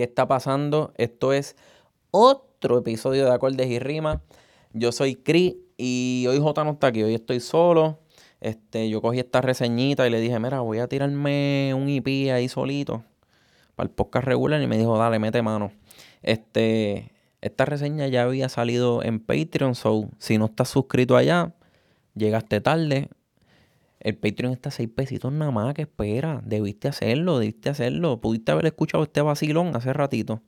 ¿Qué 0.00 0.04
está 0.04 0.26
pasando? 0.26 0.94
Esto 0.96 1.34
es 1.34 1.56
otro 2.10 2.78
episodio 2.78 3.26
de 3.26 3.32
Acordes 3.32 3.68
y 3.68 3.78
Rimas. 3.78 4.20
Yo 4.72 4.92
soy 4.92 5.14
Cri 5.14 5.60
y 5.76 6.24
hoy 6.26 6.38
J 6.38 6.64
no 6.64 6.70
está 6.70 6.86
aquí, 6.86 7.02
hoy 7.02 7.12
estoy 7.12 7.38
solo. 7.40 7.98
Este, 8.40 8.88
yo 8.88 9.02
cogí 9.02 9.18
esta 9.18 9.42
reseñita 9.42 10.06
y 10.06 10.10
le 10.10 10.18
dije, 10.22 10.38
mira, 10.38 10.60
voy 10.60 10.78
a 10.78 10.88
tirarme 10.88 11.74
un 11.74 11.90
IP 11.90 12.32
ahí 12.32 12.48
solito 12.48 13.04
para 13.76 13.88
el 13.88 13.94
podcast 13.94 14.24
regular 14.24 14.62
y 14.62 14.66
me 14.66 14.78
dijo, 14.78 14.96
dale, 14.96 15.18
mete 15.18 15.42
mano. 15.42 15.70
Este, 16.22 17.12
esta 17.42 17.66
reseña 17.66 18.06
ya 18.06 18.22
había 18.22 18.48
salido 18.48 19.02
en 19.02 19.20
Patreon, 19.20 19.74
so 19.74 20.08
si 20.16 20.38
no 20.38 20.46
estás 20.46 20.70
suscrito 20.70 21.14
allá, 21.14 21.52
llegaste 22.14 22.62
tarde. 22.62 23.10
El 24.00 24.16
Patreon 24.16 24.52
está 24.52 24.70
a 24.70 24.72
6 24.72 24.88
pesitos 24.94 25.30
nada 25.30 25.50
más, 25.50 25.74
que 25.74 25.82
espera. 25.82 26.40
Debiste 26.44 26.88
hacerlo, 26.88 27.38
debiste 27.38 27.68
hacerlo. 27.68 28.20
Pudiste 28.20 28.50
haber 28.50 28.66
escuchado 28.66 29.04
este 29.04 29.20
vacilón 29.20 29.76
hace 29.76 29.92
ratito. 29.92 30.40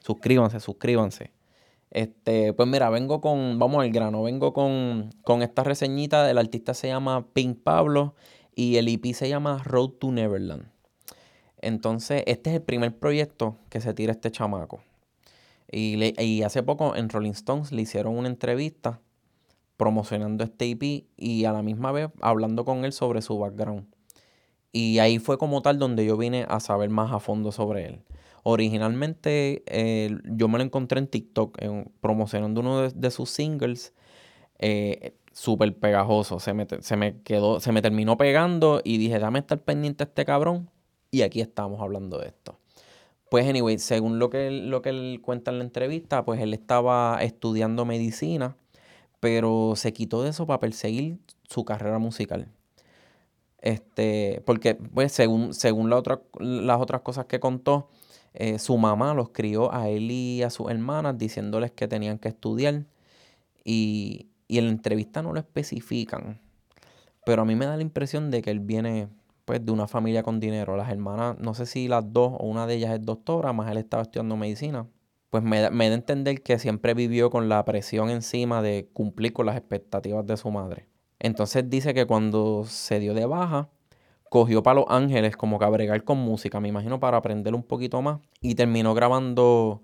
Suscríbanse, 0.00 0.58
suscríbanse. 0.58 1.30
Este, 1.90 2.52
pues 2.52 2.68
mira, 2.68 2.90
vengo 2.90 3.20
con, 3.20 3.58
vamos 3.60 3.82
al 3.82 3.90
grano, 3.90 4.24
vengo 4.24 4.52
con, 4.52 5.10
con 5.22 5.42
esta 5.42 5.62
reseñita 5.62 6.24
del 6.26 6.36
artista 6.36 6.74
se 6.74 6.88
llama 6.88 7.28
Pink 7.32 7.58
Pablo 7.62 8.14
y 8.56 8.76
el 8.76 8.88
EP 8.88 9.14
se 9.14 9.28
llama 9.28 9.62
Road 9.64 9.90
to 9.90 10.10
Neverland. 10.10 10.68
Entonces, 11.62 12.24
este 12.26 12.50
es 12.50 12.56
el 12.56 12.62
primer 12.62 12.98
proyecto 12.98 13.56
que 13.70 13.80
se 13.80 13.94
tira 13.94 14.12
este 14.12 14.30
chamaco. 14.32 14.82
Y, 15.70 16.12
y 16.22 16.42
hace 16.42 16.62
poco 16.62 16.96
en 16.96 17.08
Rolling 17.08 17.30
Stones 17.30 17.72
le 17.72 17.82
hicieron 17.82 18.16
una 18.16 18.28
entrevista 18.28 19.00
promocionando 19.76 20.44
este 20.44 20.70
EP 20.70 21.06
y 21.16 21.44
a 21.44 21.52
la 21.52 21.62
misma 21.62 21.92
vez 21.92 22.10
hablando 22.20 22.64
con 22.64 22.84
él 22.84 22.92
sobre 22.92 23.22
su 23.22 23.38
background. 23.38 23.86
Y 24.72 24.98
ahí 24.98 25.18
fue 25.18 25.38
como 25.38 25.62
tal 25.62 25.78
donde 25.78 26.04
yo 26.04 26.16
vine 26.16 26.44
a 26.48 26.60
saber 26.60 26.90
más 26.90 27.12
a 27.12 27.20
fondo 27.20 27.52
sobre 27.52 27.86
él. 27.86 28.02
Originalmente 28.42 29.64
eh, 29.66 30.18
yo 30.24 30.48
me 30.48 30.58
lo 30.58 30.64
encontré 30.64 30.98
en 30.98 31.08
TikTok 31.08 31.58
promocionando 32.00 32.60
uno 32.60 32.90
de, 32.90 33.10
sus 33.10 33.30
singles. 33.30 33.94
Eh, 34.58 35.16
súper 35.32 35.76
pegajoso. 35.76 36.40
Se 36.40 36.54
me, 36.54 36.66
se 36.80 36.96
me, 36.96 37.20
quedó, 37.22 37.60
se 37.60 37.72
me 37.72 37.82
terminó 37.82 38.16
pegando 38.16 38.80
y 38.84 38.98
dije, 38.98 39.18
dame 39.18 39.40
estar 39.40 39.58
pendiente 39.58 40.04
este 40.04 40.24
cabrón. 40.24 40.70
Y 41.10 41.22
aquí 41.22 41.40
estamos 41.40 41.80
hablando 41.80 42.18
de 42.18 42.28
esto. 42.28 42.58
Pues, 43.30 43.48
anyway, 43.48 43.78
según 43.78 44.18
lo 44.18 44.30
que, 44.30 44.50
lo 44.50 44.82
que 44.82 44.90
él 44.90 45.20
cuenta 45.22 45.50
en 45.50 45.58
la 45.58 45.64
entrevista, 45.64 46.24
pues 46.24 46.40
él 46.40 46.54
estaba 46.54 47.18
estudiando 47.22 47.84
medicina 47.84 48.56
pero 49.20 49.74
se 49.76 49.92
quitó 49.92 50.22
de 50.22 50.30
eso 50.30 50.46
para 50.46 50.60
perseguir 50.60 51.18
su 51.48 51.64
carrera 51.64 51.98
musical. 51.98 52.48
Este, 53.58 54.42
porque, 54.46 54.74
pues, 54.74 55.12
según, 55.12 55.54
según 55.54 55.90
las 55.90 56.80
otras 56.80 57.00
cosas 57.00 57.26
que 57.26 57.40
contó, 57.40 57.88
eh, 58.34 58.58
su 58.58 58.76
mamá 58.78 59.14
los 59.14 59.30
crió 59.30 59.72
a 59.74 59.88
él 59.88 60.10
y 60.10 60.42
a 60.42 60.50
sus 60.50 60.70
hermanas 60.70 61.18
diciéndoles 61.18 61.72
que 61.72 61.88
tenían 61.88 62.18
que 62.18 62.28
estudiar. 62.28 62.84
Y, 63.64 64.28
y 64.48 64.58
en 64.58 64.66
la 64.66 64.72
entrevista 64.72 65.22
no 65.22 65.32
lo 65.32 65.40
especifican. 65.40 66.40
Pero 67.24 67.42
a 67.42 67.44
mí 67.44 67.56
me 67.56 67.66
da 67.66 67.76
la 67.76 67.82
impresión 67.82 68.30
de 68.30 68.42
que 68.42 68.50
él 68.50 68.60
viene 68.60 69.08
pues 69.44 69.64
de 69.64 69.72
una 69.72 69.88
familia 69.88 70.22
con 70.22 70.40
dinero. 70.40 70.76
Las 70.76 70.90
hermanas, 70.90 71.38
no 71.40 71.54
sé 71.54 71.66
si 71.66 71.88
las 71.88 72.12
dos 72.12 72.34
o 72.38 72.46
una 72.46 72.66
de 72.66 72.74
ellas 72.74 72.92
es 72.94 73.02
doctora, 73.04 73.52
más 73.52 73.70
él 73.70 73.78
estaba 73.78 74.02
estudiando 74.04 74.36
medicina 74.36 74.86
pues 75.40 75.44
me, 75.44 75.60
da, 75.60 75.68
a 75.68 75.94
entender 75.94 76.42
que 76.42 76.58
siempre 76.58 76.94
vivió 76.94 77.28
con 77.28 77.50
la 77.50 77.62
presión 77.66 78.08
encima 78.08 78.62
de 78.62 78.88
cumplir 78.94 79.34
con 79.34 79.44
las 79.44 79.56
expectativas 79.58 80.26
de 80.26 80.38
su 80.38 80.50
madre. 80.50 80.88
Entonces 81.18 81.68
dice 81.68 81.92
que 81.92 82.06
cuando 82.06 82.64
se 82.64 83.00
dio 83.00 83.12
de 83.12 83.26
baja, 83.26 83.68
cogió 84.30 84.62
para 84.62 84.76
Los 84.76 84.86
Ángeles 84.88 85.36
como 85.36 85.58
que 85.58 85.66
a 85.66 86.00
con 86.00 86.16
música, 86.16 86.58
me 86.58 86.68
imagino 86.68 87.00
para 87.00 87.18
aprender 87.18 87.54
un 87.54 87.62
poquito 87.62 88.00
más, 88.00 88.20
y 88.40 88.54
terminó 88.54 88.94
grabando 88.94 89.82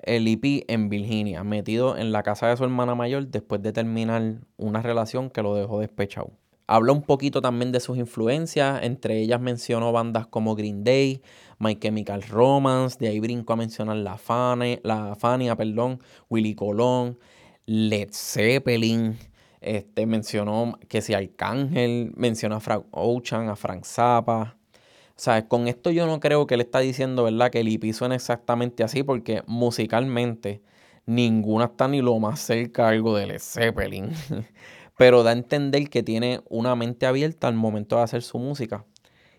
el 0.00 0.28
EP 0.28 0.64
en 0.68 0.90
Virginia, 0.90 1.44
metido 1.44 1.96
en 1.96 2.12
la 2.12 2.22
casa 2.22 2.48
de 2.48 2.56
su 2.58 2.64
hermana 2.64 2.94
mayor 2.94 3.26
después 3.28 3.62
de 3.62 3.72
terminar 3.72 4.40
una 4.58 4.82
relación 4.82 5.30
que 5.30 5.42
lo 5.42 5.54
dejó 5.54 5.80
despechado. 5.80 6.32
Habla 6.72 6.92
un 6.92 7.02
poquito 7.02 7.42
también 7.42 7.72
de 7.72 7.80
sus 7.80 7.98
influencias, 7.98 8.84
entre 8.84 9.18
ellas 9.18 9.40
mencionó 9.40 9.90
bandas 9.90 10.28
como 10.28 10.54
Green 10.54 10.84
Day, 10.84 11.20
My 11.58 11.74
Chemical 11.74 12.22
Romance, 12.22 12.96
de 13.00 13.08
ahí 13.08 13.18
brinco 13.18 13.52
a 13.52 13.56
mencionar 13.56 13.96
La 13.96 14.16
Fania, 14.16 14.78
la 14.84 15.16
Fania, 15.16 15.56
perdón, 15.56 15.98
Willy 16.28 16.54
Colón, 16.54 17.18
Led 17.66 18.10
Zeppelin, 18.12 19.18
este, 19.60 20.06
mencionó 20.06 20.78
que 20.86 21.02
si 21.02 21.12
Arcángel, 21.12 22.12
mencionó 22.14 22.54
a 22.54 22.60
Frank 22.60 22.86
Ocean, 22.92 23.48
a 23.48 23.56
Frank 23.56 23.84
Zappa. 23.84 24.56
O 24.76 24.78
sea, 25.16 25.48
con 25.48 25.66
esto 25.66 25.90
yo 25.90 26.06
no 26.06 26.20
creo 26.20 26.46
que 26.46 26.54
él 26.54 26.60
está 26.60 26.78
diciendo, 26.78 27.24
¿verdad? 27.24 27.50
Que 27.50 27.62
el 27.62 27.68
EP 27.68 27.92
suena 27.92 28.14
exactamente 28.14 28.84
así, 28.84 29.02
porque 29.02 29.42
musicalmente 29.48 30.62
ninguna 31.04 31.64
está 31.64 31.88
ni 31.88 32.00
lo 32.00 32.16
más 32.20 32.38
cerca 32.38 32.90
algo 32.90 33.16
de 33.16 33.26
Led 33.26 33.40
Zeppelin. 33.40 34.12
pero 35.00 35.22
da 35.22 35.30
a 35.30 35.32
entender 35.32 35.88
que 35.88 36.02
tiene 36.02 36.42
una 36.50 36.76
mente 36.76 37.06
abierta 37.06 37.48
al 37.48 37.54
momento 37.54 37.96
de 37.96 38.02
hacer 38.02 38.20
su 38.20 38.38
música. 38.38 38.84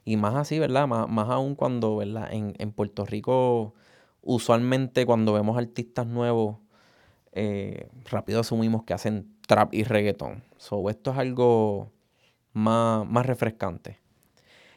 Y 0.04 0.18
más 0.18 0.34
así, 0.34 0.58
¿verdad? 0.58 0.88
Más, 0.88 1.08
más 1.08 1.30
aún 1.30 1.54
cuando, 1.54 1.98
¿verdad? 1.98 2.30
En, 2.32 2.72
Puerto 2.72 3.06
Rico, 3.06 3.76
usualmente 4.24 5.06
cuando 5.06 5.34
vemos 5.34 5.60
artistas 5.60 6.08
nuevos, 6.08 6.58
eh, 7.34 7.90
rápido 8.10 8.40
asumimos 8.40 8.86
que 8.86 8.96
hacen 8.96 9.36
trap 9.46 9.72
y 9.76 9.84
reggaeton. 9.84 10.44
So, 10.58 10.90
esto 10.90 11.12
es 11.12 11.20
algo 11.20 11.92
más, 12.54 13.06
más 13.08 13.28
refrescante. 13.28 14.00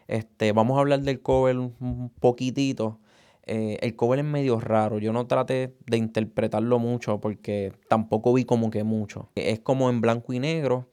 Este, 0.07 0.53
vamos 0.53 0.77
a 0.77 0.81
hablar 0.81 1.01
del 1.01 1.23
cover 1.23 1.57
un 1.61 2.13
poquitito. 2.21 2.99
Eh, 3.47 3.79
el 3.83 3.95
cover 3.97 4.21
es 4.21 4.25
medio 4.25 4.61
raro. 4.61 4.99
Yo 4.99 5.13
no 5.13 5.27
traté 5.27 5.77
de 5.87 5.97
interpretarlo 5.97 6.79
mucho 6.79 7.21
porque 7.21 7.73
tampoco 7.89 8.33
vi 8.33 8.45
como 8.45 8.71
que 8.71 8.85
mucho. 8.85 9.31
Es 9.35 9.61
como 9.61 9.91
en 9.91 10.01
blanco 10.01 10.33
y 10.33 10.41
negro. 10.41 10.89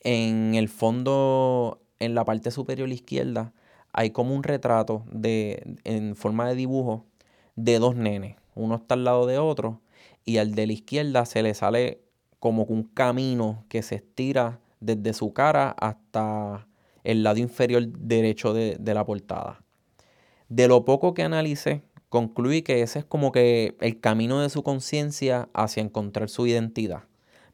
En 0.00 0.54
el 0.54 0.68
fondo, 0.68 1.80
en 2.00 2.14
la 2.14 2.24
parte 2.24 2.50
superior 2.50 2.88
izquierda, 2.88 3.52
hay 3.92 4.10
como 4.10 4.34
un 4.34 4.42
retrato 4.42 5.04
de, 5.12 5.76
en 5.84 6.16
forma 6.16 6.48
de 6.48 6.54
dibujo 6.54 7.06
de 7.56 7.78
dos 7.78 7.94
nenes. 7.94 8.36
Uno 8.54 8.76
está 8.76 8.94
al 8.94 9.04
lado 9.04 9.26
de 9.26 9.38
otro 9.38 9.80
y 10.24 10.38
al 10.38 10.54
de 10.54 10.66
la 10.66 10.72
izquierda 10.72 11.24
se 11.26 11.42
le 11.42 11.54
sale 11.54 12.02
como 12.38 12.64
un 12.64 12.84
camino 12.84 13.64
que 13.68 13.82
se 13.82 13.96
estira 13.96 14.60
desde 14.80 15.12
su 15.12 15.32
cara 15.32 15.70
hasta 15.78 16.66
el 17.04 17.22
lado 17.22 17.38
inferior 17.38 17.86
derecho 17.86 18.52
de, 18.54 18.76
de 18.80 18.94
la 18.94 19.04
portada. 19.04 19.61
De 20.54 20.68
lo 20.68 20.84
poco 20.84 21.14
que 21.14 21.22
analicé, 21.22 21.80
concluí 22.10 22.60
que 22.60 22.82
ese 22.82 22.98
es 22.98 23.04
como 23.06 23.32
que 23.32 23.74
el 23.80 24.00
camino 24.00 24.42
de 24.42 24.50
su 24.50 24.62
conciencia 24.62 25.48
hacia 25.54 25.82
encontrar 25.82 26.28
su 26.28 26.46
identidad. 26.46 27.04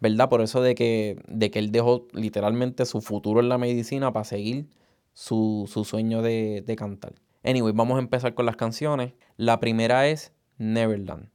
¿Verdad? 0.00 0.28
Por 0.28 0.40
eso 0.40 0.60
de 0.62 0.74
que, 0.74 1.16
de 1.28 1.52
que 1.52 1.60
él 1.60 1.70
dejó 1.70 2.08
literalmente 2.12 2.86
su 2.86 3.00
futuro 3.00 3.38
en 3.38 3.48
la 3.48 3.56
medicina 3.56 4.12
para 4.12 4.24
seguir 4.24 4.66
su, 5.12 5.70
sueño 5.86 6.22
de, 6.22 6.64
de, 6.66 6.74
cantar. 6.74 7.12
Anyway, 7.44 7.72
vamos 7.72 7.98
a 7.98 8.00
empezar 8.00 8.34
con 8.34 8.46
las 8.46 8.56
canciones. 8.56 9.12
La 9.36 9.60
primera 9.60 10.08
es 10.08 10.32
Neverland. 10.56 11.28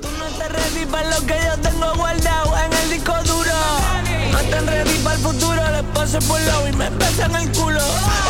Tú 0.00 0.08
no 0.18 0.24
estás 0.24 0.52
ready 0.52 0.84
lo 0.86 1.26
que 1.26 1.34
yo 1.34 1.60
tengo 1.68 1.96
guardado 1.96 2.52
en 2.64 2.72
el 2.72 2.90
disco 2.90 3.12
duro. 3.24 4.07
No 4.32 4.38
estás 4.38 4.66
ready 4.66 4.98
para 5.04 5.16
el 5.16 5.22
futuro, 5.22 5.62
le 5.72 5.82
paso 5.94 6.18
por 6.20 6.40
lo 6.40 6.68
y 6.68 6.72
me 6.72 6.86
en 6.86 7.36
el 7.36 7.52
culo. 7.52 7.78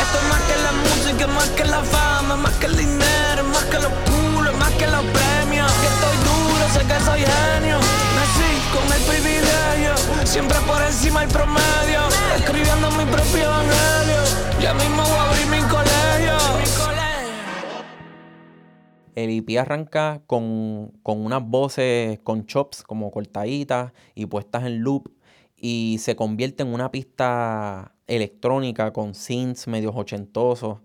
Esto 0.03 0.17
es 0.21 0.27
más 0.29 0.41
que 0.47 0.55
la 0.63 0.71
música, 0.71 1.27
más 1.27 1.49
que 1.49 1.65
la 1.65 1.83
fama, 1.83 2.35
más 2.37 2.53
que 2.55 2.65
el 2.67 2.77
dinero, 2.77 3.43
más 3.53 3.63
que 3.65 3.79
los 3.79 3.91
más 4.59 4.71
que 4.73 4.87
los 4.87 5.03
premios. 5.05 5.71
Que 5.81 5.87
estoy 5.87 6.17
duro, 6.29 6.63
sé 6.73 6.81
que 6.87 6.99
soy 7.05 7.21
genio. 7.21 7.77
Nací 8.15 8.49
con 8.73 8.85
el 8.93 9.01
privilegio, 9.03 10.25
siempre 10.25 10.57
por 10.67 10.81
encima 10.81 11.21
del 11.21 11.29
promedio. 11.29 12.01
Escribiendo 12.35 12.91
mi 12.91 13.05
propio 13.05 13.43
evangelio, 13.43 14.21
ya 14.61 14.73
mismo 14.73 15.03
voy 15.03 15.17
a 15.17 15.23
abrir 15.23 15.47
mi 15.47 15.59
colegio. 15.69 15.89
El 19.15 19.31
IP 19.31 19.57
arranca 19.59 20.21
con, 20.27 20.93
con 21.03 21.25
unas 21.25 21.43
voces 21.43 22.19
con 22.23 22.45
chops 22.45 22.83
como 22.83 23.11
cortaditas 23.11 23.91
y 24.15 24.25
puestas 24.27 24.63
en 24.63 24.79
loop 24.79 25.09
y 25.61 25.97
se 25.99 26.15
convierte 26.15 26.63
en 26.63 26.73
una 26.73 26.91
pista 26.91 27.95
electrónica 28.07 28.91
con 28.93 29.13
synths 29.13 29.67
medios 29.67 29.93
ochentosos 29.95 30.79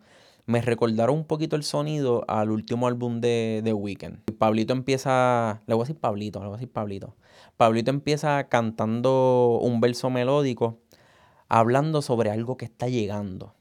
me 0.46 0.60
recordaron 0.60 1.16
un 1.16 1.24
poquito 1.24 1.56
el 1.56 1.62
sonido 1.62 2.24
al 2.28 2.50
último 2.50 2.86
álbum 2.86 3.20
de 3.20 3.62
The 3.64 3.72
Weeknd. 3.72 4.18
Pablito 4.38 4.72
empieza, 4.72 5.62
le 5.66 5.74
voy 5.74 5.82
a 5.82 5.86
decir 5.86 6.00
Pablito, 6.00 6.40
le 6.40 6.46
voy 6.46 6.54
a 6.54 6.58
decir 6.58 6.70
Pablito. 6.70 7.16
Pablito 7.56 7.90
empieza 7.90 8.48
cantando 8.48 9.58
un 9.62 9.80
verso 9.80 10.10
melódico, 10.10 10.80
hablando 11.48 12.02
sobre 12.02 12.30
algo 12.30 12.56
que 12.56 12.66
está 12.66 12.88
llegando. 12.88 13.54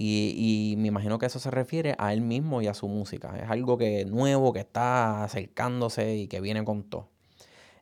Y, 0.00 0.76
me 0.78 0.88
imagino 0.88 1.18
que 1.18 1.26
eso 1.26 1.40
se 1.40 1.50
refiere 1.50 1.96
a 1.98 2.12
él 2.12 2.20
mismo 2.20 2.62
y 2.62 2.68
a 2.68 2.74
su 2.74 2.86
música. 2.86 3.36
Es 3.36 3.50
algo 3.50 3.78
que 3.78 4.04
nuevo, 4.04 4.52
que 4.52 4.60
está 4.60 5.24
acercándose 5.24 6.16
y 6.16 6.28
que 6.28 6.40
viene 6.40 6.64
con 6.64 6.84
todo. 6.84 7.08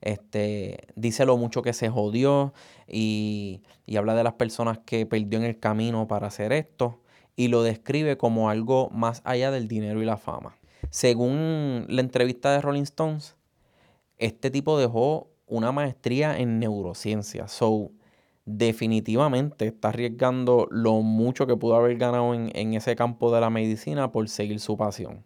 Este, 0.01 0.79
dice 0.95 1.27
lo 1.27 1.37
mucho 1.37 1.63
que 1.63 1.73
se 1.73 1.89
jodió 1.89 2.53
y, 2.87 3.63
y 3.87 3.97
habla 3.97 4.15
de 4.15 4.25
las 4.25 4.35
personas 4.35 4.79
que 4.79 5.07
perdió 5.07 5.39
en 5.39 5.45
el 5.45 5.59
camino 5.59 6.07
para 6.07 6.29
hacer 6.29 6.53
esto 6.53 7.01
y 7.37 7.49
lo 7.49 7.63
describe 7.63 8.17
como 8.17 8.51
algo 8.51 8.89
más 8.91 9.21
allá 9.25 9.51
del 9.51 9.69
dinero 9.69 10.03
y 10.03 10.07
la 10.07 10.17
fama. 10.17 10.57
Según 10.91 11.85
la 11.89 12.01
entrevista 12.01 12.53
de 12.53 12.61
Rolling 12.63 12.83
Stones, 12.83 13.37
este 14.19 14.51
tipo 14.51 14.79
dejó 14.79 15.29
una 15.47 15.73
maestría 15.73 16.39
en 16.39 16.59
neurociencia. 16.59 17.49
So, 17.49 17.91
definitivamente 18.47 19.67
está 19.67 19.89
arriesgando 19.89 20.69
lo 20.71 21.03
mucho 21.03 21.47
que 21.47 21.57
pudo 21.57 21.77
haber 21.77 21.99
ganado 21.99 22.33
en, 22.33 22.75
ese 22.75 22.97
campo 22.97 23.35
de 23.35 23.41
la 23.41 23.51
medicina 23.51 24.11
por 24.13 24.29
seguir 24.29 24.61
su 24.61 24.77
pasión. 24.77 25.26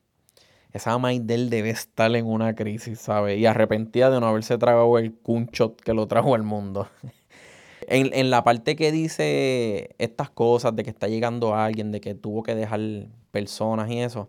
Esa 0.73 0.97
Maidel 0.99 1.51
debe 1.51 1.71
estar 1.71 2.15
en 2.15 2.27
una 2.27 2.55
crisis, 2.55 3.01
¿sabes? 3.01 3.39
Y 3.39 3.47
arrepentida 3.47 4.11
de 4.11 4.21
no 4.21 4.27
haberse 4.27 4.57
tragado 4.59 4.99
el 4.99 5.13
cunchot 5.15 5.81
que 5.81 5.95
lo 5.95 6.07
trajo 6.07 6.35
al 6.35 6.43
mundo. 6.43 6.89
en, 7.89 8.11
en, 8.13 8.31
la 8.31 8.45
parte 8.45 8.77
que 8.77 8.93
dice 8.93 9.95
estas 9.99 10.31
cosas 10.31 10.77
de 10.77 10.85
que 10.85 10.91
está 10.91 11.09
llegando 11.09 11.55
alguien, 11.55 11.91
de 11.91 12.01
que 12.01 12.15
tuvo 12.15 12.43
que 12.43 12.55
dejar 12.55 12.81
personas 13.31 13.91
y 13.91 14.01
eso, 14.01 14.29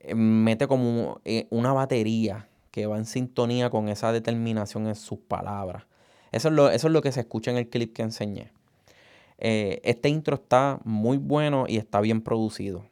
eh, 0.00 0.14
mete 0.14 0.66
como 0.66 1.20
eh, 1.24 1.46
una 1.50 1.72
batería 1.72 2.48
que 2.70 2.86
va 2.86 2.96
en 2.96 3.04
sintonía 3.04 3.70
con 3.70 3.88
esa 3.88 4.12
determinación 4.12 4.86
en 4.86 4.94
sus 4.94 5.18
palabras. 5.18 5.84
Eso 6.32 6.48
es 6.48 6.54
lo, 6.54 6.70
eso 6.70 6.86
es 6.86 6.92
lo 6.92 7.02
que 7.02 7.12
se 7.12 7.20
escucha 7.20 7.50
en 7.50 7.56
el 7.56 7.68
clip 7.68 7.94
que 7.94 8.02
enseñé. 8.02 8.52
Eh, 9.38 9.80
este 9.84 10.08
intro 10.08 10.36
está 10.36 10.80
muy 10.84 11.16
bueno 11.18 11.64
y 11.68 11.76
está 11.76 12.00
bien 12.00 12.22
producido. 12.22 12.86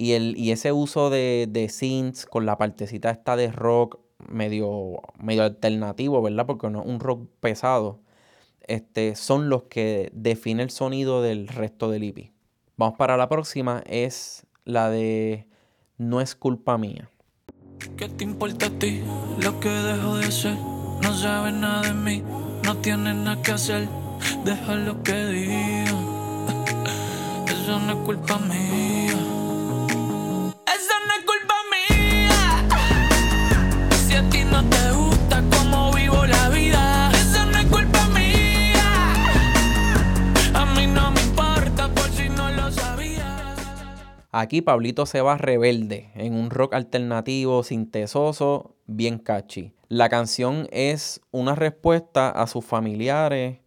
Y, 0.00 0.12
el, 0.12 0.38
y 0.38 0.52
ese 0.52 0.70
uso 0.70 1.10
de, 1.10 1.48
de 1.50 1.68
synths 1.68 2.24
con 2.24 2.46
la 2.46 2.56
partecita 2.56 3.10
esta 3.10 3.34
de 3.34 3.50
rock 3.50 3.98
medio, 4.28 5.00
medio 5.18 5.42
alternativo, 5.42 6.22
¿verdad? 6.22 6.46
Porque 6.46 6.70
no 6.70 6.82
un 6.82 7.00
rock 7.00 7.28
pesado. 7.40 7.98
Este, 8.60 9.16
son 9.16 9.48
los 9.48 9.64
que 9.64 10.10
definen 10.14 10.60
el 10.60 10.70
sonido 10.70 11.20
del 11.20 11.48
resto 11.48 11.90
del 11.90 12.04
EP. 12.04 12.30
Vamos 12.76 12.96
para 12.96 13.16
la 13.16 13.28
próxima, 13.28 13.82
es 13.86 14.46
la 14.64 14.88
de 14.88 15.48
No 15.96 16.20
es 16.20 16.36
culpa 16.36 16.78
mía. 16.78 17.10
¿Qué 17.96 18.08
te 18.08 18.22
importa 18.22 18.66
a 18.66 18.70
ti 18.70 19.02
lo 19.42 19.58
que 19.58 19.68
dejo 19.68 20.18
de 20.18 20.30
ser? 20.30 20.56
No 21.02 21.12
sabes 21.12 21.54
nada 21.54 21.82
de 21.82 21.94
mí, 21.94 22.22
no 22.64 22.76
tienes 22.76 23.16
nada 23.16 23.42
que 23.42 23.50
hacer. 23.50 23.88
Deja 24.44 24.74
lo 24.74 25.02
que 25.02 25.26
diga, 25.26 25.84
eso 27.48 27.80
no 27.80 27.92
es 27.94 27.98
culpa 28.04 28.38
mía. 28.38 29.07
Aquí 44.30 44.60
Pablito 44.60 45.06
se 45.06 45.22
va 45.22 45.38
rebelde 45.38 46.10
en 46.14 46.34
un 46.34 46.50
rock 46.50 46.74
alternativo, 46.74 47.62
sintesoso, 47.62 48.74
bien 48.86 49.18
catchy. 49.18 49.72
La 49.88 50.10
canción 50.10 50.68
es 50.70 51.22
una 51.30 51.54
respuesta 51.54 52.28
a 52.28 52.46
sus 52.46 52.62
familiares 52.62 53.60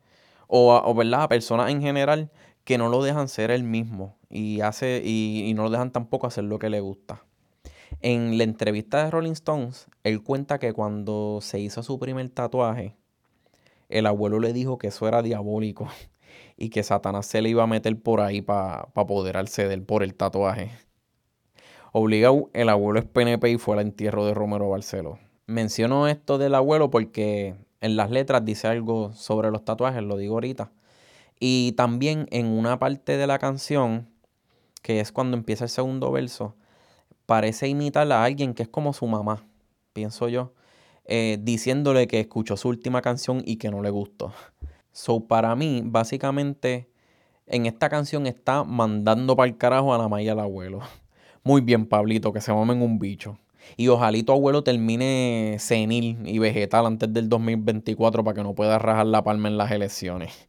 o, 0.48 0.74
a, 0.74 0.94
¿verdad? 0.94 1.24
a 1.24 1.28
personas 1.30 1.72
en 1.72 1.82
general 1.82 2.30
que 2.64 2.78
no 2.78 2.90
lo 2.90 3.02
dejan 3.02 3.28
ser 3.28 3.50
el 3.50 3.64
mismo 3.64 4.18
y, 4.30 4.62
hace, 4.62 5.02
y, 5.04 5.52
no 5.56 5.64
lo 5.64 5.72
dejan 5.72 5.92
tampoco 5.92 6.28
hacer 6.28 6.44
lo 6.44 6.60
que 6.60 6.70
le 6.70 6.80
gusta. 6.80 7.26
En 8.02 8.38
la 8.38 8.44
entrevista 8.44 9.04
de 9.04 9.10
Rolling 9.10 9.32
Stones, 9.32 9.88
él 10.04 10.22
cuenta 10.22 10.60
que 10.60 10.74
cuando 10.74 11.40
se 11.42 11.60
hizo 11.60 11.82
su 11.82 11.98
primer 11.98 12.30
tatuaje, 12.30 12.96
el 13.90 14.06
abuelo 14.06 14.40
le 14.40 14.54
dijo 14.54 14.78
que 14.78 14.88
eso 14.88 15.08
era 15.08 15.24
diabólico 15.24 15.88
y 16.62 16.70
que 16.70 16.84
Satanás 16.84 17.26
se 17.26 17.42
le 17.42 17.50
iba 17.50 17.64
a 17.64 17.68
meter 17.68 18.00
por 18.00 18.22
ahí 18.22 18.42
para 18.42 18.84
pa 18.94 19.02
apoderarse 19.02 19.68
de 19.68 19.74
él 19.74 19.82
por 19.82 20.04
el 20.04 20.14
tatuaje. 20.14 20.70
Obligado, 21.92 22.52
el 22.54 22.70
abuelo 22.70 23.00
es 23.00 23.06
PNP 23.06 23.50
y 23.50 23.58
fue 23.58 23.76
al 23.76 23.82
entierro 23.82 24.28
de 24.28 24.36
Romero 24.36 24.70
Barceló. 24.70 25.18
Menciono 25.48 26.08
esto 26.08 26.38
del 26.38 26.54
abuelo 26.54 26.92
porque 26.92 27.56
en 27.82 27.96
las 27.96 28.12
letras 28.12 28.46
dice 28.46 28.68
algo 28.68 29.12
sobre 29.14 29.50
los 29.50 29.66
tatuajes, 29.66 30.04
lo 30.04 30.18
digo 30.18 30.36
ahorita. 30.36 30.72
Y 31.40 31.72
también 31.72 32.28
en 32.30 32.46
una 32.46 32.78
parte 32.78 33.18
de 33.18 33.26
la 33.26 33.40
canción, 33.40 34.08
que 34.84 35.00
es 35.00 35.12
cuando 35.12 35.36
empieza 35.36 35.64
el 35.64 35.70
segundo 35.72 36.12
verso, 36.12 36.56
parece 37.26 37.70
imitar 37.70 38.10
a 38.12 38.24
alguien 38.24 38.54
que 38.54 38.62
es 38.64 38.70
como 38.70 38.94
su 38.94 39.08
mamá, 39.08 39.44
pienso 39.94 40.30
yo, 40.30 40.54
eh, 41.06 41.40
diciéndole 41.42 42.06
que 42.06 42.20
escuchó 42.20 42.56
su 42.56 42.70
última 42.70 43.02
canción 43.02 43.42
y 43.44 43.56
que 43.56 43.72
no 43.72 43.82
le 43.82 43.90
gustó. 43.90 44.32
So, 44.92 45.22
para 45.28 45.56
mí, 45.56 45.82
básicamente, 45.86 46.90
en 47.48 47.66
esta 47.66 47.90
canción 47.90 48.28
está 48.28 48.64
mandando 48.64 49.36
para 49.36 49.50
el 49.50 49.58
carajo 49.58 49.94
a 49.94 49.98
la 49.98 50.08
maya 50.08 50.34
al 50.34 50.40
abuelo. 50.40 50.80
Muy 51.44 51.62
bien, 51.62 51.86
Pablito, 51.86 52.34
que 52.34 52.42
se 52.42 52.54
mamen 52.54 52.82
un 52.82 53.00
bicho. 53.00 53.38
Y 53.78 53.88
ojalá 53.88 54.22
tu 54.24 54.32
abuelo 54.32 54.64
termine 54.64 55.58
senil 55.60 56.18
y 56.26 56.40
vegetal 56.40 56.86
antes 56.86 57.14
del 57.14 57.30
2024 57.30 58.24
para 58.24 58.36
que 58.36 58.44
no 58.44 58.56
pueda 58.56 58.80
rajar 58.80 59.06
la 59.06 59.24
palma 59.24 59.48
en 59.48 59.58
las 59.58 59.72
elecciones. 59.72 60.48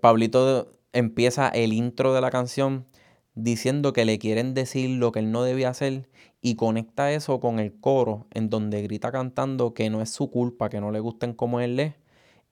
Pablito 0.00 0.72
empieza 0.92 1.48
el 1.48 1.72
intro 1.72 2.14
de 2.14 2.20
la 2.20 2.30
canción 2.30 2.86
diciendo 3.34 3.92
que 3.92 4.04
le 4.04 4.18
quieren 4.18 4.54
decir 4.54 4.90
lo 4.90 5.12
que 5.12 5.20
él 5.20 5.30
no 5.30 5.42
debía 5.42 5.68
hacer 5.68 6.08
y 6.40 6.56
conecta 6.56 7.12
eso 7.12 7.38
con 7.40 7.58
el 7.58 7.78
coro 7.78 8.26
en 8.32 8.50
donde 8.50 8.82
grita 8.82 9.12
cantando 9.12 9.74
que 9.74 9.90
no 9.90 10.02
es 10.02 10.10
su 10.10 10.30
culpa, 10.30 10.68
que 10.68 10.80
no 10.80 10.90
le 10.90 11.00
gusten 11.00 11.34
como 11.34 11.60
él 11.60 11.78
es 11.78 11.94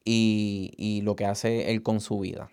y, 0.08 0.72
y 0.76 1.02
lo 1.02 1.16
que 1.16 1.26
hace 1.26 1.70
él 1.70 1.82
con 1.82 2.00
su 2.00 2.20
vida. 2.20 2.50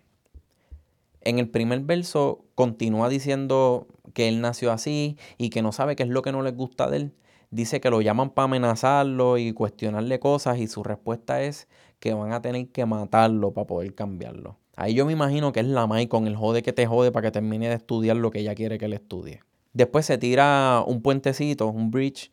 En 1.22 1.40
el 1.40 1.50
primer 1.50 1.80
verso 1.81 2.46
continúa 2.56 3.10
diciendo 3.10 3.88
que 4.13 4.28
él 4.28 4.42
nació 4.42 4.72
así 4.72 5.18
y 5.38 5.50
que 5.50 5.62
no 5.62 5.72
sabe 5.72 5.96
qué 5.96 6.04
es 6.04 6.10
lo 6.10 6.22
que 6.22 6.31
no 6.31 6.42
le 6.42 6.52
gusta 6.52 6.90
de 6.90 6.98
él 6.98 7.13
dice 7.56 7.80
que 7.80 7.90
lo 7.90 8.02
llaman 8.02 8.30
para 8.30 8.46
amenazarlo 8.46 9.38
y 9.38 9.54
cuestionarle 9.54 10.19
cosas 10.19 10.60
y 10.60 10.68
su 10.68 10.84
respuesta 10.84 11.42
es 11.42 11.68
que 12.00 12.13
van 12.13 12.34
a 12.34 12.42
tener 12.42 12.68
que 12.68 12.86
matarlo 12.86 13.54
para 13.54 13.68
poder 13.68 13.96
cambiarlo. 13.96 14.57
Ahí 14.75 14.94
yo 14.94 15.06
me 15.06 15.13
imagino 15.13 15.54
que 15.54 15.62
es 15.62 15.66
la 15.66 15.88
Mai 15.88 16.07
con 16.07 16.28
el 16.28 16.36
jode 16.36 16.62
que 16.62 16.74
te 16.74 16.86
jode 16.86 17.12
para 17.12 17.28
que 17.28 17.31
termine 17.31 17.69
de 17.69 17.75
estudiar 17.75 18.18
lo 18.18 18.30
que 18.30 18.40
ella 18.40 18.56
quiere 18.56 18.78
que 18.78 18.86
él 18.86 18.94
estudie. 18.94 19.42
Después 19.74 20.06
se 20.06 20.18
tira 20.18 20.83
un 20.85 21.02
puentecito, 21.02 21.68
un 21.68 21.92
bridge, 21.92 22.31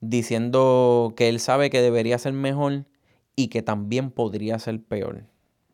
diciendo 0.00 1.12
que 1.16 1.28
él 1.28 1.38
sabe 1.38 1.70
que 1.70 1.82
debería 1.82 2.18
ser 2.18 2.32
mejor 2.32 2.86
y 3.36 3.48
que 3.48 3.62
también 3.62 4.10
podría 4.10 4.58
ser 4.58 4.82
peor. 4.82 5.24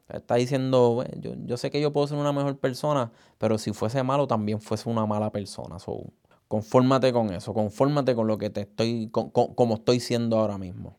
Está 0.08 0.36
diciendo, 0.36 1.04
yo, 1.20 1.32
yo, 1.44 1.56
sé 1.56 1.70
que 1.70 1.80
yo 1.80 1.92
puedo 1.92 2.06
ser 2.06 2.16
una 2.16 2.32
mejor 2.32 2.58
persona, 2.58 3.12
pero 3.36 3.58
si 3.58 3.72
fuese 3.72 4.02
malo 4.02 4.26
también 4.26 4.60
fuese 4.60 4.88
una 4.88 5.04
mala 5.04 5.30
persona. 5.30 5.78
So, 5.78 6.12
Confórmate 6.48 7.12
con 7.12 7.30
eso, 7.34 7.52
confórmate 7.52 8.14
con 8.14 8.26
lo 8.26 8.38
que 8.38 8.48
te 8.48 8.62
estoy, 8.62 9.10
como 9.12 9.74
estoy 9.74 10.00
siendo 10.00 10.38
ahora 10.38 10.56
mismo. 10.56 10.96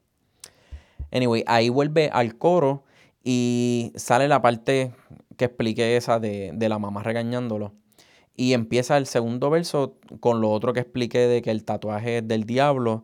Anyway, 1.12 1.44
ahí 1.48 1.70
vuelve 1.70 2.12
al 2.13 2.38
coro 2.38 2.84
y 3.24 3.92
sale 3.96 4.28
la 4.28 4.44
parte 4.44 4.94
que 5.38 5.46
expliqué 5.46 5.98
esa 5.98 6.20
de, 6.20 6.51
de 6.54 6.70
la 6.70 6.78
mamá 6.78 7.01
regañándolo. 7.01 7.74
Y 8.36 8.54
empieza 8.54 8.96
el 8.98 9.08
segundo 9.08 9.50
verso 9.50 9.98
con 10.20 10.39
lo 10.39 10.51
otro 10.51 10.72
que 10.72 10.82
expliqué 10.82 11.28
de 11.28 11.42
que 11.42 11.50
el 11.50 11.66
tatuaje 11.66 12.20
es 12.20 12.28
del 12.28 12.44
diablo. 12.44 13.04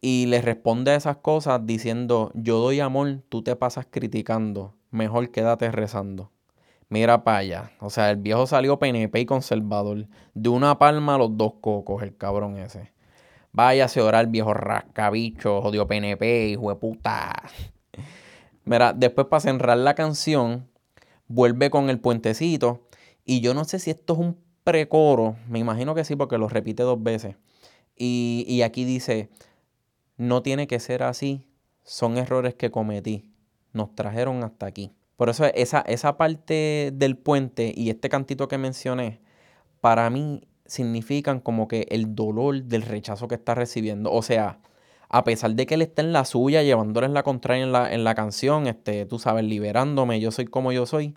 Y 0.00 0.26
le 0.26 0.40
responde 0.40 0.92
a 0.92 0.96
esas 0.96 1.18
cosas 1.18 1.66
diciendo, 1.66 2.32
yo 2.34 2.58
doy 2.58 2.80
amor, 2.80 3.22
tú 3.28 3.42
te 3.42 3.54
pasas 3.56 3.86
criticando, 3.90 4.74
mejor 4.90 5.30
quédate 5.30 5.70
rezando. 5.70 6.30
Mira 6.90 7.22
para 7.22 7.38
allá. 7.38 7.70
O 7.80 7.88
sea, 7.88 8.10
el 8.10 8.16
viejo 8.16 8.46
salió 8.48 8.78
PNP 8.78 9.20
y 9.20 9.26
conservador. 9.26 10.08
De 10.34 10.48
una 10.48 10.76
palma 10.78 11.14
a 11.14 11.18
los 11.18 11.36
dos 11.36 11.54
cocos, 11.60 12.02
el 12.02 12.16
cabrón 12.16 12.58
ese. 12.58 12.92
Váyase 13.52 14.00
a 14.00 14.04
orar, 14.04 14.26
viejo 14.26 14.54
rascabicho, 14.54 15.62
jodido 15.62 15.86
PNP, 15.86 16.48
hijo 16.48 16.70
de 16.70 16.76
puta. 16.76 17.42
Mira, 18.64 18.92
después 18.92 19.28
para 19.28 19.40
cerrar 19.40 19.78
la 19.78 19.94
canción, 19.94 20.68
vuelve 21.28 21.70
con 21.70 21.90
el 21.90 22.00
puentecito. 22.00 22.88
Y 23.24 23.40
yo 23.40 23.54
no 23.54 23.64
sé 23.64 23.78
si 23.78 23.90
esto 23.90 24.14
es 24.14 24.18
un 24.18 24.36
precoro. 24.64 25.36
Me 25.48 25.60
imagino 25.60 25.94
que 25.94 26.04
sí, 26.04 26.16
porque 26.16 26.38
lo 26.38 26.48
repite 26.48 26.82
dos 26.82 27.00
veces. 27.00 27.36
Y, 27.96 28.44
y 28.48 28.62
aquí 28.62 28.84
dice: 28.84 29.30
No 30.20 30.42
tiene 30.42 30.66
que 30.66 30.80
ser 30.80 31.02
así. 31.02 31.46
Son 31.82 32.18
errores 32.18 32.54
que 32.54 32.70
cometí. 32.70 33.32
Nos 33.72 33.94
trajeron 33.94 34.44
hasta 34.44 34.66
aquí. 34.66 34.92
Por 35.16 35.30
eso 35.30 35.46
esa, 35.46 35.80
esa 35.80 36.18
parte 36.18 36.90
del 36.92 37.16
puente 37.16 37.72
y 37.74 37.88
este 37.88 38.10
cantito 38.10 38.46
que 38.46 38.58
mencioné, 38.58 39.22
para 39.80 40.10
mí 40.10 40.42
significan 40.66 41.40
como 41.40 41.68
que 41.68 41.86
el 41.88 42.14
dolor 42.14 42.64
del 42.64 42.82
rechazo 42.82 43.28
que 43.28 43.36
está 43.36 43.54
recibiendo. 43.54 44.12
O 44.12 44.20
sea, 44.20 44.60
a 45.08 45.24
pesar 45.24 45.54
de 45.54 45.64
que 45.64 45.76
él 45.76 45.80
está 45.80 46.02
en 46.02 46.12
la 46.12 46.26
suya, 46.26 46.62
llevándoles 46.62 47.12
la 47.12 47.22
contraria 47.22 47.64
en 47.64 47.72
la, 47.72 47.90
en 47.90 48.04
la 48.04 48.14
canción, 48.14 48.66
este, 48.66 49.06
tú 49.06 49.18
sabes, 49.18 49.44
liberándome, 49.44 50.20
yo 50.20 50.32
soy 50.32 50.44
como 50.44 50.70
yo 50.70 50.84
soy, 50.84 51.14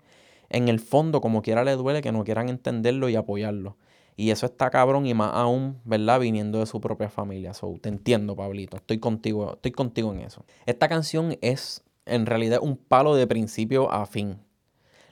en 0.48 0.68
el 0.68 0.80
fondo, 0.80 1.20
como 1.20 1.42
quiera 1.42 1.62
le 1.62 1.76
duele 1.76 2.00
que 2.00 2.10
no 2.10 2.24
quieran 2.24 2.48
entenderlo 2.48 3.10
y 3.10 3.16
apoyarlo. 3.16 3.76
Y 4.16 4.30
eso 4.30 4.46
está 4.46 4.70
cabrón 4.70 5.06
y 5.06 5.14
más 5.14 5.32
aún, 5.34 5.80
¿verdad? 5.84 6.20
Viniendo 6.20 6.60
de 6.60 6.66
su 6.66 6.80
propia 6.80 7.08
familia. 7.08 7.52
So, 7.52 7.74
te 7.80 7.88
entiendo, 7.88 8.36
Pablito. 8.36 8.76
Estoy 8.76 8.98
contigo, 8.98 9.54
estoy 9.54 9.72
contigo 9.72 10.12
en 10.12 10.20
eso. 10.20 10.44
Esta 10.66 10.88
canción 10.88 11.36
es 11.40 11.82
en 12.06 12.26
realidad 12.26 12.60
un 12.62 12.76
palo 12.76 13.16
de 13.16 13.26
principio 13.26 13.90
a 13.90 14.06
fin. 14.06 14.38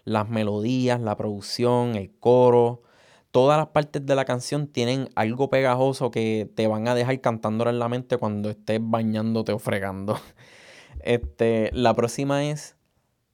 Las 0.05 0.29
melodías, 0.29 1.01
la 1.01 1.17
producción, 1.17 1.97
el 1.97 2.13
coro, 2.19 2.83
todas 3.33 3.59
las 3.59 3.69
partes 3.69 4.05
de 4.07 4.15
la 4.15 4.25
canción 4.25 4.69
tienen 4.69 5.09
algo 5.17 5.51
pegajoso 5.51 6.11
que 6.11 6.49
te 6.55 6.69
van 6.69 6.87
a 6.87 6.95
dejar 6.95 7.21
cantándola 7.21 7.71
en 7.71 7.79
la 7.79 7.89
mente 7.89 8.19
cuando 8.19 8.51
estés 8.51 8.79
bañándote 8.81 9.53
o 9.53 9.59
fregando. 9.59 10.19
Este, 11.05 11.71
la 11.73 11.95
próxima 11.95 12.45
es 12.45 12.77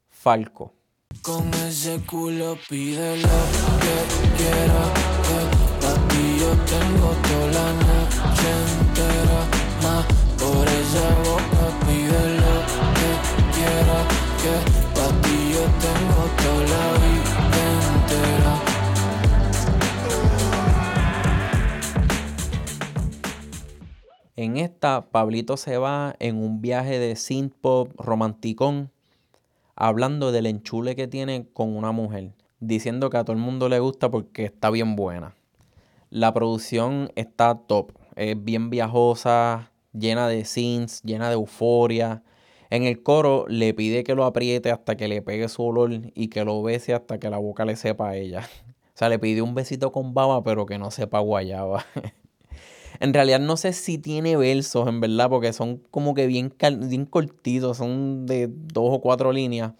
Falco. 0.08 0.77
Con 1.22 1.52
ese 1.66 2.00
culo 2.06 2.56
pide 2.70 3.16
lo 3.16 3.40
que 3.82 3.96
quiera, 4.38 4.82
que 5.26 5.38
pa' 5.80 5.98
ti 6.08 6.25
yo 6.40 6.50
tengo 6.64 7.08
toda 7.28 7.46
la 7.52 7.68
noche 7.84 8.48
entera, 8.80 9.40
más 9.82 10.04
por 10.38 10.64
esa 10.66 11.08
boca 11.28 11.64
pide 11.87 12.22
lo 12.42 12.56
que 12.96 13.10
quiera, 13.52 13.98
que 14.42 14.54
pa' 14.94 15.12
ti 15.20 15.38
yo 15.52 15.64
tengo 15.84 16.20
toda 16.42 16.62
la 16.72 16.84
vida 17.02 17.37
entera. 17.92 18.52
En 24.37 24.56
esta, 24.56 25.10
Pablito 25.10 25.56
se 25.56 25.76
va 25.78 26.14
en 26.20 26.37
un 26.37 26.62
viaje 26.62 26.98
de 26.98 27.16
synth 27.16 27.52
pop 27.60 27.92
romanticón, 27.98 28.90
hablando 29.80 30.32
del 30.32 30.47
enchule 30.47 30.97
que 30.97 31.06
tiene 31.06 31.47
con 31.52 31.76
una 31.76 31.92
mujer, 31.92 32.32
diciendo 32.58 33.11
que 33.11 33.16
a 33.16 33.25
todo 33.25 33.35
el 33.35 33.42
mundo 33.42 33.68
le 33.68 33.78
gusta 33.78 34.11
porque 34.11 34.44
está 34.44 34.70
bien 34.70 34.97
buena. 34.97 35.37
La 36.11 36.35
producción 36.35 37.12
está 37.14 37.54
top, 37.54 37.92
es 38.16 38.42
bien 38.42 38.70
viajosa, 38.70 39.70
llena 39.92 40.26
de 40.26 40.44
synths, 40.44 41.02
llena 41.02 41.28
de 41.28 41.35
euforia. 41.35 42.25
En 42.70 42.82
el 42.82 43.04
coro 43.04 43.47
le 43.49 43.73
pide 43.73 44.02
que 44.02 44.16
lo 44.16 44.25
apriete 44.25 44.73
hasta 44.73 44.97
que 44.97 45.06
le 45.06 45.23
pegue 45.23 45.49
su 45.49 45.62
olor 45.62 45.92
y 46.12 46.28
que 46.28 46.44
lo 46.44 46.61
bese 46.62 46.92
hasta 46.92 47.18
que 47.18 47.30
la 47.30 47.38
boca 47.38 47.64
le 47.64 47.76
sepa 47.76 48.11
a 48.11 48.16
ella. 48.16 48.49
O 48.88 48.99
sea, 48.99 49.08
le 49.08 49.20
pide 49.20 49.42
un 49.42 49.54
besito 49.54 49.92
con 49.92 50.12
baba, 50.12 50.42
pero 50.42 50.66
que 50.66 50.76
no 50.76 50.90
sepa 50.90 51.20
guayaba. 51.20 51.87
En 53.00 53.14
realidad 53.14 53.40
no 53.40 53.56
sé 53.56 53.72
si 53.72 53.98
tiene 53.98 54.36
versos, 54.36 54.88
en 54.88 55.00
verdad, 55.00 55.28
porque 55.28 55.52
son 55.52 55.78
como 55.90 56.14
que 56.14 56.26
bien, 56.26 56.54
bien 56.82 57.06
cortitos, 57.06 57.76
son 57.76 58.26
de 58.26 58.48
dos 58.48 58.88
o 58.94 59.00
cuatro 59.00 59.32
líneas. 59.32 59.72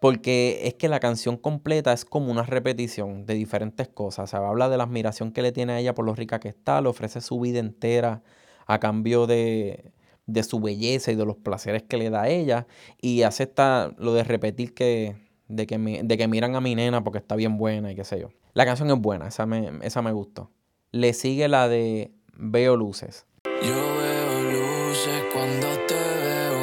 Porque 0.00 0.60
es 0.64 0.74
que 0.74 0.88
la 0.88 1.00
canción 1.00 1.36
completa 1.36 1.92
es 1.92 2.04
como 2.04 2.30
una 2.30 2.44
repetición 2.44 3.26
de 3.26 3.34
diferentes 3.34 3.88
cosas. 3.88 4.24
O 4.24 4.26
sea, 4.28 4.48
habla 4.48 4.68
de 4.68 4.76
la 4.76 4.84
admiración 4.84 5.32
que 5.32 5.42
le 5.42 5.52
tiene 5.52 5.72
a 5.72 5.80
ella 5.80 5.94
por 5.94 6.04
lo 6.04 6.14
rica 6.14 6.38
que 6.40 6.48
está, 6.48 6.80
le 6.80 6.88
ofrece 6.88 7.20
su 7.20 7.40
vida 7.40 7.58
entera 7.58 8.22
a 8.66 8.78
cambio 8.78 9.26
de, 9.26 9.92
de 10.26 10.42
su 10.44 10.60
belleza 10.60 11.10
y 11.10 11.16
de 11.16 11.26
los 11.26 11.36
placeres 11.36 11.82
que 11.82 11.96
le 11.96 12.10
da 12.10 12.22
a 12.22 12.28
ella. 12.28 12.66
Y 13.00 13.22
acepta 13.22 13.92
lo 13.98 14.14
de 14.14 14.22
repetir 14.24 14.72
que, 14.74 15.16
de 15.48 15.66
que, 15.66 15.78
de 16.04 16.18
que 16.18 16.28
miran 16.28 16.54
a 16.54 16.60
mi 16.60 16.74
nena 16.74 17.02
porque 17.02 17.18
está 17.18 17.34
bien 17.34 17.58
buena 17.58 17.90
y 17.90 17.96
qué 17.96 18.04
sé 18.04 18.20
yo. 18.20 18.28
La 18.54 18.64
canción 18.64 18.90
es 18.90 18.98
buena, 18.98 19.28
esa 19.28 19.46
me, 19.46 19.70
esa 19.82 20.02
me 20.02 20.12
gustó. 20.12 20.50
Le 20.92 21.12
sigue 21.12 21.48
la 21.48 21.68
de 21.68 22.12
Veo 22.40 22.76
luces. 22.76 23.26
Yo 23.44 23.74
veo 23.74 24.42
luces 24.52 25.24
cuando 25.32 25.66
te 25.88 25.94
veo. 25.94 26.60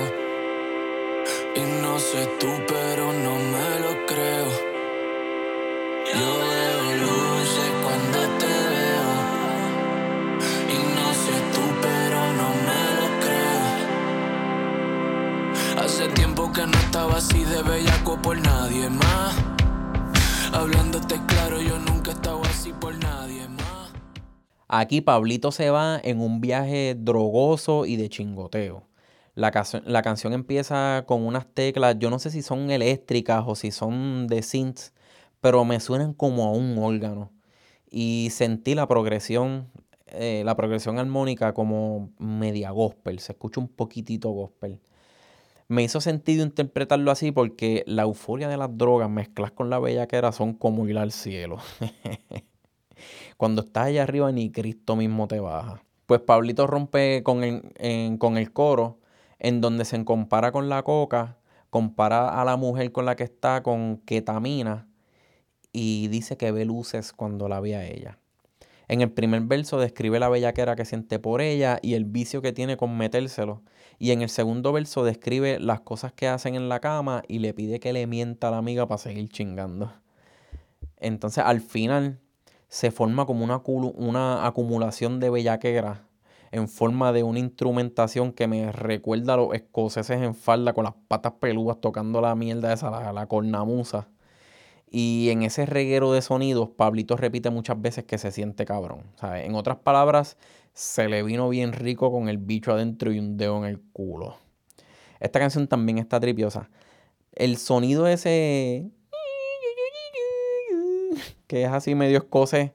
Y 1.53 1.81
no 1.81 1.99
sé 1.99 2.29
tú, 2.39 2.47
pero 2.65 3.04
Aquí 24.77 24.99
Pablito 24.99 25.53
se 25.53 25.69
va 25.69 26.01
en 26.03 26.19
un 26.19 26.41
viaje 26.41 26.97
drogoso 26.99 27.85
y 27.85 27.95
de 27.95 28.09
chingoteo. 28.09 28.83
La, 29.33 29.53
la, 29.85 30.01
canción 30.01 30.33
empieza 30.33 31.05
con 31.07 31.25
unas 31.25 31.47
teclas, 31.47 31.95
yo 31.97 32.09
no 32.09 32.19
sé 32.19 32.29
si 32.29 32.41
son 32.41 32.69
eléctricas 32.69 33.45
o 33.47 33.55
si 33.55 33.71
son 33.71 34.27
de 34.27 34.41
synths, 34.41 34.93
pero 35.39 35.63
me 35.63 35.79
suenan 35.79 36.13
como 36.13 36.43
a 36.45 36.51
un 36.51 36.77
órgano. 36.77 37.31
Y 37.89 38.27
sentí 38.31 38.75
la 38.75 38.85
progresión, 38.85 39.69
eh, 40.07 40.43
la 40.43 40.57
progresión 40.57 40.99
armónica 40.99 41.53
como 41.53 42.09
media 42.19 42.71
gospel, 42.71 43.19
se 43.19 43.31
escucha 43.31 43.61
un 43.61 43.69
poquitito 43.69 44.29
gospel. 44.31 44.81
Me 45.69 45.83
hizo 45.83 46.01
sentido 46.01 46.43
interpretarlo 46.43 47.11
así 47.11 47.31
porque 47.31 47.85
la 47.87 48.03
euforia 48.03 48.49
de 48.49 48.57
las 48.57 48.77
drogas 48.77 49.09
mezcladas 49.09 49.53
con 49.53 49.69
la 49.69 49.79
bellaquera 49.79 50.33
son 50.33 50.53
como 50.53 50.85
ir 50.85 50.97
al 50.97 51.13
cielo. 51.13 51.59
Cuando 53.37 53.61
estás 53.61 53.87
allá 53.87 54.03
arriba 54.03 54.31
ni 54.31 54.51
Cristo 54.51 54.95
mismo 54.95 55.27
te 55.27 55.39
baja. 55.39 55.83
Pues 56.05 56.21
Pablito 56.21 56.67
rompe 56.67 57.23
con 57.23 57.43
el, 57.43 58.17
con 58.19 58.37
el 58.37 58.51
coro 58.53 58.99
en 59.39 59.61
donde 59.61 59.85
se 59.85 60.03
compara 60.05 60.51
con 60.51 60.69
la 60.69 60.83
coca, 60.83 61.37
compara 61.69 62.41
a 62.41 62.45
la 62.45 62.57
mujer 62.57 62.91
con 62.91 63.05
la 63.05 63.15
que 63.15 63.23
está 63.23 63.63
con 63.63 63.97
ketamina 63.97 64.87
y 65.71 66.07
dice 66.07 66.37
que 66.37 66.51
ve 66.51 66.65
luces 66.65 67.11
cuando 67.11 67.49
la 67.49 67.59
ve 67.59 67.75
a 67.75 67.85
ella. 67.85 68.19
En 68.87 69.01
el 69.01 69.11
primer 69.11 69.41
verso 69.41 69.79
describe 69.79 70.19
la 70.19 70.29
bellaquera 70.29 70.75
que 70.75 70.85
siente 70.85 71.19
por 71.19 71.41
ella 71.41 71.79
y 71.81 71.95
el 71.95 72.05
vicio 72.05 72.41
que 72.41 72.53
tiene 72.53 72.77
con 72.77 72.97
metérselo. 72.97 73.63
Y 73.97 74.11
en 74.11 74.21
el 74.21 74.29
segundo 74.29 74.71
verso 74.73 75.03
describe 75.03 75.59
las 75.59 75.81
cosas 75.81 76.13
que 76.13 76.27
hacen 76.27 76.55
en 76.55 76.69
la 76.69 76.79
cama 76.79 77.23
y 77.27 77.39
le 77.39 77.53
pide 77.53 77.79
que 77.79 77.93
le 77.93 78.07
mienta 78.07 78.49
a 78.49 78.51
la 78.51 78.57
amiga 78.57 78.87
para 78.87 78.99
seguir 78.99 79.29
chingando. 79.29 79.91
Entonces 80.97 81.43
al 81.43 81.61
final 81.61 82.19
se 82.75 82.91
forma 82.91 83.25
como 83.25 83.45
una, 83.45 83.61
una 83.95 84.45
acumulación 84.45 85.21
de 85.21 85.29
bellaquera 85.29 86.03
en 86.51 86.67
forma 86.67 87.13
de 87.13 87.23
una 87.23 87.39
instrumentación 87.39 88.33
que 88.33 88.47
me 88.47 88.69
recuerda 88.73 89.35
a 89.35 89.37
los 89.37 89.53
escoceses 89.53 90.21
en 90.21 90.35
falda 90.35 90.73
con 90.73 90.83
las 90.83 90.93
patas 91.07 91.31
peludas 91.39 91.79
tocando 91.79 92.19
la 92.19 92.35
mierda 92.35 92.73
esa, 92.73 92.91
la, 92.91 93.13
la 93.13 93.27
cornamusa. 93.27 94.09
Y 94.91 95.29
en 95.29 95.43
ese 95.43 95.65
reguero 95.65 96.11
de 96.11 96.21
sonidos, 96.21 96.67
Pablito 96.67 97.15
repite 97.15 97.49
muchas 97.49 97.81
veces 97.81 98.03
que 98.03 98.17
se 98.17 98.33
siente 98.33 98.65
cabrón. 98.65 99.03
En 99.21 99.55
otras 99.55 99.77
palabras, 99.77 100.35
se 100.73 101.07
le 101.07 101.23
vino 101.23 101.47
bien 101.47 101.71
rico 101.71 102.11
con 102.11 102.27
el 102.27 102.39
bicho 102.39 102.73
adentro 102.73 103.13
y 103.13 103.19
un 103.19 103.37
dedo 103.37 103.57
en 103.59 103.63
el 103.63 103.79
culo. 103.93 104.35
Esta 105.21 105.39
canción 105.39 105.69
también 105.69 105.97
está 105.97 106.19
tripiosa. 106.19 106.69
El 107.31 107.55
sonido 107.55 108.05
ese 108.05 108.91
que 111.47 111.63
es 111.63 111.71
así 111.71 111.95
medio 111.95 112.17
escocés. 112.17 112.71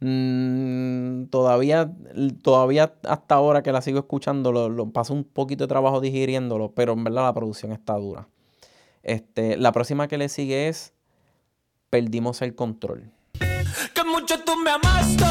Mm, 0.00 1.26
todavía, 1.26 1.90
todavía 2.42 2.94
hasta 3.04 3.34
ahora 3.34 3.62
que 3.62 3.72
la 3.72 3.80
sigo 3.80 3.98
escuchando, 3.98 4.52
lo, 4.52 4.90
paso 4.90 5.14
un 5.14 5.24
poquito 5.24 5.64
de 5.64 5.68
trabajo 5.68 6.00
digiriéndolo, 6.00 6.72
pero 6.72 6.92
en 6.92 7.04
verdad 7.04 7.24
la 7.24 7.34
producción 7.34 7.72
está 7.72 7.94
dura. 7.94 8.28
Este, 9.02 9.56
la 9.56 9.72
próxima 9.72 10.08
que 10.08 10.18
le 10.18 10.28
sigue 10.28 10.68
es 10.68 10.92
Perdimos 11.90 12.42
el 12.42 12.54
control. 12.54 13.12
Que 13.94 14.04
mucho 14.04 14.42
tú 14.44 14.56
me 14.56 14.70
amaste, 14.70 15.24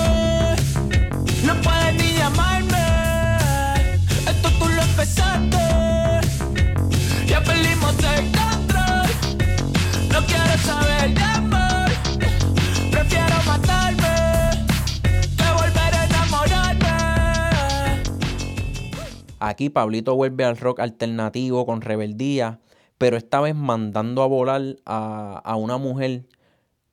Aquí 19.47 19.69
Pablito 19.69 20.15
vuelve 20.15 20.43
al 20.43 20.57
rock 20.57 20.79
alternativo 20.79 21.67
con 21.67 21.81
rebeldía, 21.81 22.61
pero 22.97 23.15
esta 23.15 23.41
vez 23.41 23.53
mandando 23.53 24.23
a 24.23 24.25
volar 24.25 24.77
a, 24.87 25.55
una 25.55 25.77
mujer 25.77 26.25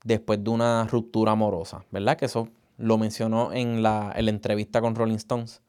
después 0.04 0.44
de 0.44 0.50
una 0.50 0.86
ruptura 0.86 1.32
amorosa, 1.32 1.86
¿verdad? 1.90 2.18
Que 2.18 2.26
eso 2.26 2.50
lo 2.76 2.98
mencionó 2.98 3.54
en 3.54 3.82
la, 3.82 4.12
entrevista 4.18 4.82
con 4.82 4.94
Rolling 4.94 5.14
Stones. 5.14 5.62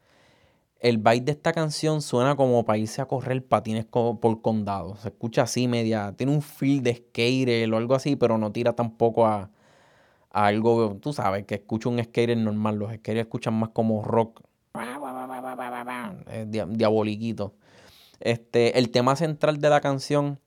El 0.81 0.97
baile 0.97 1.23
de 1.23 1.31
esta 1.31 1.53
canción 1.53 2.01
suena 2.01 2.35
como 2.35 2.65
para 2.65 2.77
irse 2.77 3.01
a 3.01 3.05
correr 3.05 3.45
patines 3.45 3.85
por 3.85 4.41
condado. 4.41 4.97
Se 4.97 5.07
escucha 5.07 5.43
así, 5.43 5.69
media. 5.69 6.13
Tiene 6.17 6.33
un 6.33 6.41
feel 6.41 6.83
de 6.83 6.95
skater 6.95 7.73
o 7.73 7.77
algo 7.77 7.95
así, 7.95 8.17
pero 8.17 8.37
no 8.37 8.51
tira 8.51 8.73
tampoco 8.73 9.25
a, 9.25 9.49
a 10.31 10.45
algo. 10.47 10.97
Tú 11.01 11.13
sabes 11.13 11.45
que 11.45 11.55
escucha 11.55 11.87
un 11.87 12.03
skater 12.03 12.35
normal. 12.35 12.75
Los 12.75 12.91
skaters 12.91 13.21
escuchan 13.21 13.53
más 13.53 13.69
como 13.69 14.03
rock 14.03 14.41
diaboliquito. 16.47 17.53
Este, 18.19 18.77
el 18.79 18.89
tema 18.89 19.15
central 19.15 19.59
de 19.59 19.69
la 19.69 19.81
canción 19.81 20.39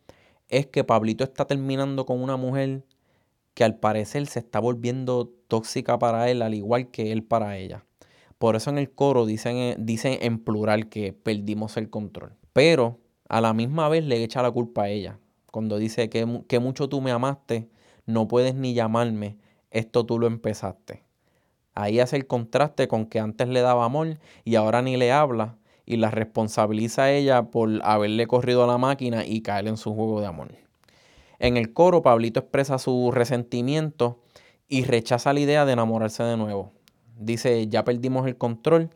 es 0.49 0.67
que 0.67 0.85
Pablito 0.85 1.25
está 1.25 1.47
terminando 1.47 2.07
con 2.07 2.23
una 2.23 2.37
mujer 2.37 2.85
que 3.55 3.65
al 3.65 3.79
parecer 3.79 4.27
se 4.27 4.39
está 4.39 4.61
volviendo 4.61 5.33
tóxica 5.49 5.99
para 5.99 6.31
él, 6.31 6.43
al 6.43 6.55
igual 6.55 6.91
que 6.91 7.13
él 7.13 7.25
para 7.25 7.57
ella. 7.57 7.85
Por 8.39 8.55
eso 8.55 8.71
en 8.71 8.79
el 8.79 8.91
coro 8.91 9.25
dicen, 9.25 9.57
eh, 9.57 9.77
dicen 9.79 10.19
en 10.21 10.39
plural 10.39 10.89
que 10.89 11.13
perdimos 11.15 11.77
el 11.77 11.89
control. 11.89 12.35
Pero 12.53 13.01
a 13.29 13.41
la 13.41 13.55
misma 13.55 13.89
vez 13.89 14.05
le 14.05 14.23
echa 14.23 14.43
la 14.43 14.51
culpa 14.51 14.85
a 14.85 14.89
ella. 14.91 15.19
Cuando 15.51 15.79
dice 15.79 16.11
que, 16.11 16.43
que 16.47 16.59
mucho 16.59 16.89
tú 16.89 17.01
me 17.01 17.13
amaste, 17.13 17.71
no 18.05 18.29
puedes 18.29 18.55
ni 18.55 18.75
llamarme. 18.75 19.39
esto 19.71 20.05
tú 20.05 20.19
lo 20.19 20.27
empezaste. 20.27 21.06
Ahí 21.77 22.01
hace 22.01 22.17
el 22.17 22.27
contraste 22.27 22.89
con 22.89 23.05
que 23.05 23.21
antes 23.21 23.49
le 23.49 23.61
daba 23.61 23.85
amor 23.85 24.19
y 24.45 24.55
ahora 24.55 24.81
ni 24.81 24.97
le 24.97 25.13
habla 25.13 25.59
y 25.85 25.99
la 25.99 26.11
responsabiliza 26.11 27.05
a 27.05 27.13
ella 27.13 27.51
por 27.51 27.69
haberle 27.85 28.27
corrido 28.27 28.65
a 28.65 28.67
la 28.67 28.79
máquina 28.79 29.27
y 29.27 29.43
caer 29.43 29.69
en 29.69 29.77
su 29.77 29.95
juego 29.95 30.23
de 30.23 30.27
amor. 30.27 30.49
En 31.39 31.59
el 31.59 31.75
coro, 31.75 32.01
Pablito 32.01 32.41
expresa 32.41 32.79
su 32.79 33.11
resentimiento 33.13 34.23
y 34.69 34.85
rechaza 34.85 35.35
la 35.35 35.41
idea 35.41 35.67
de 35.67 35.75
enamorarse 35.75 36.23
de 36.23 36.39
nuevo. 36.39 36.73
Dice, 37.19 37.69
ya 37.69 37.85
perdimos 37.85 38.27
el 38.27 38.39
control, 38.39 38.89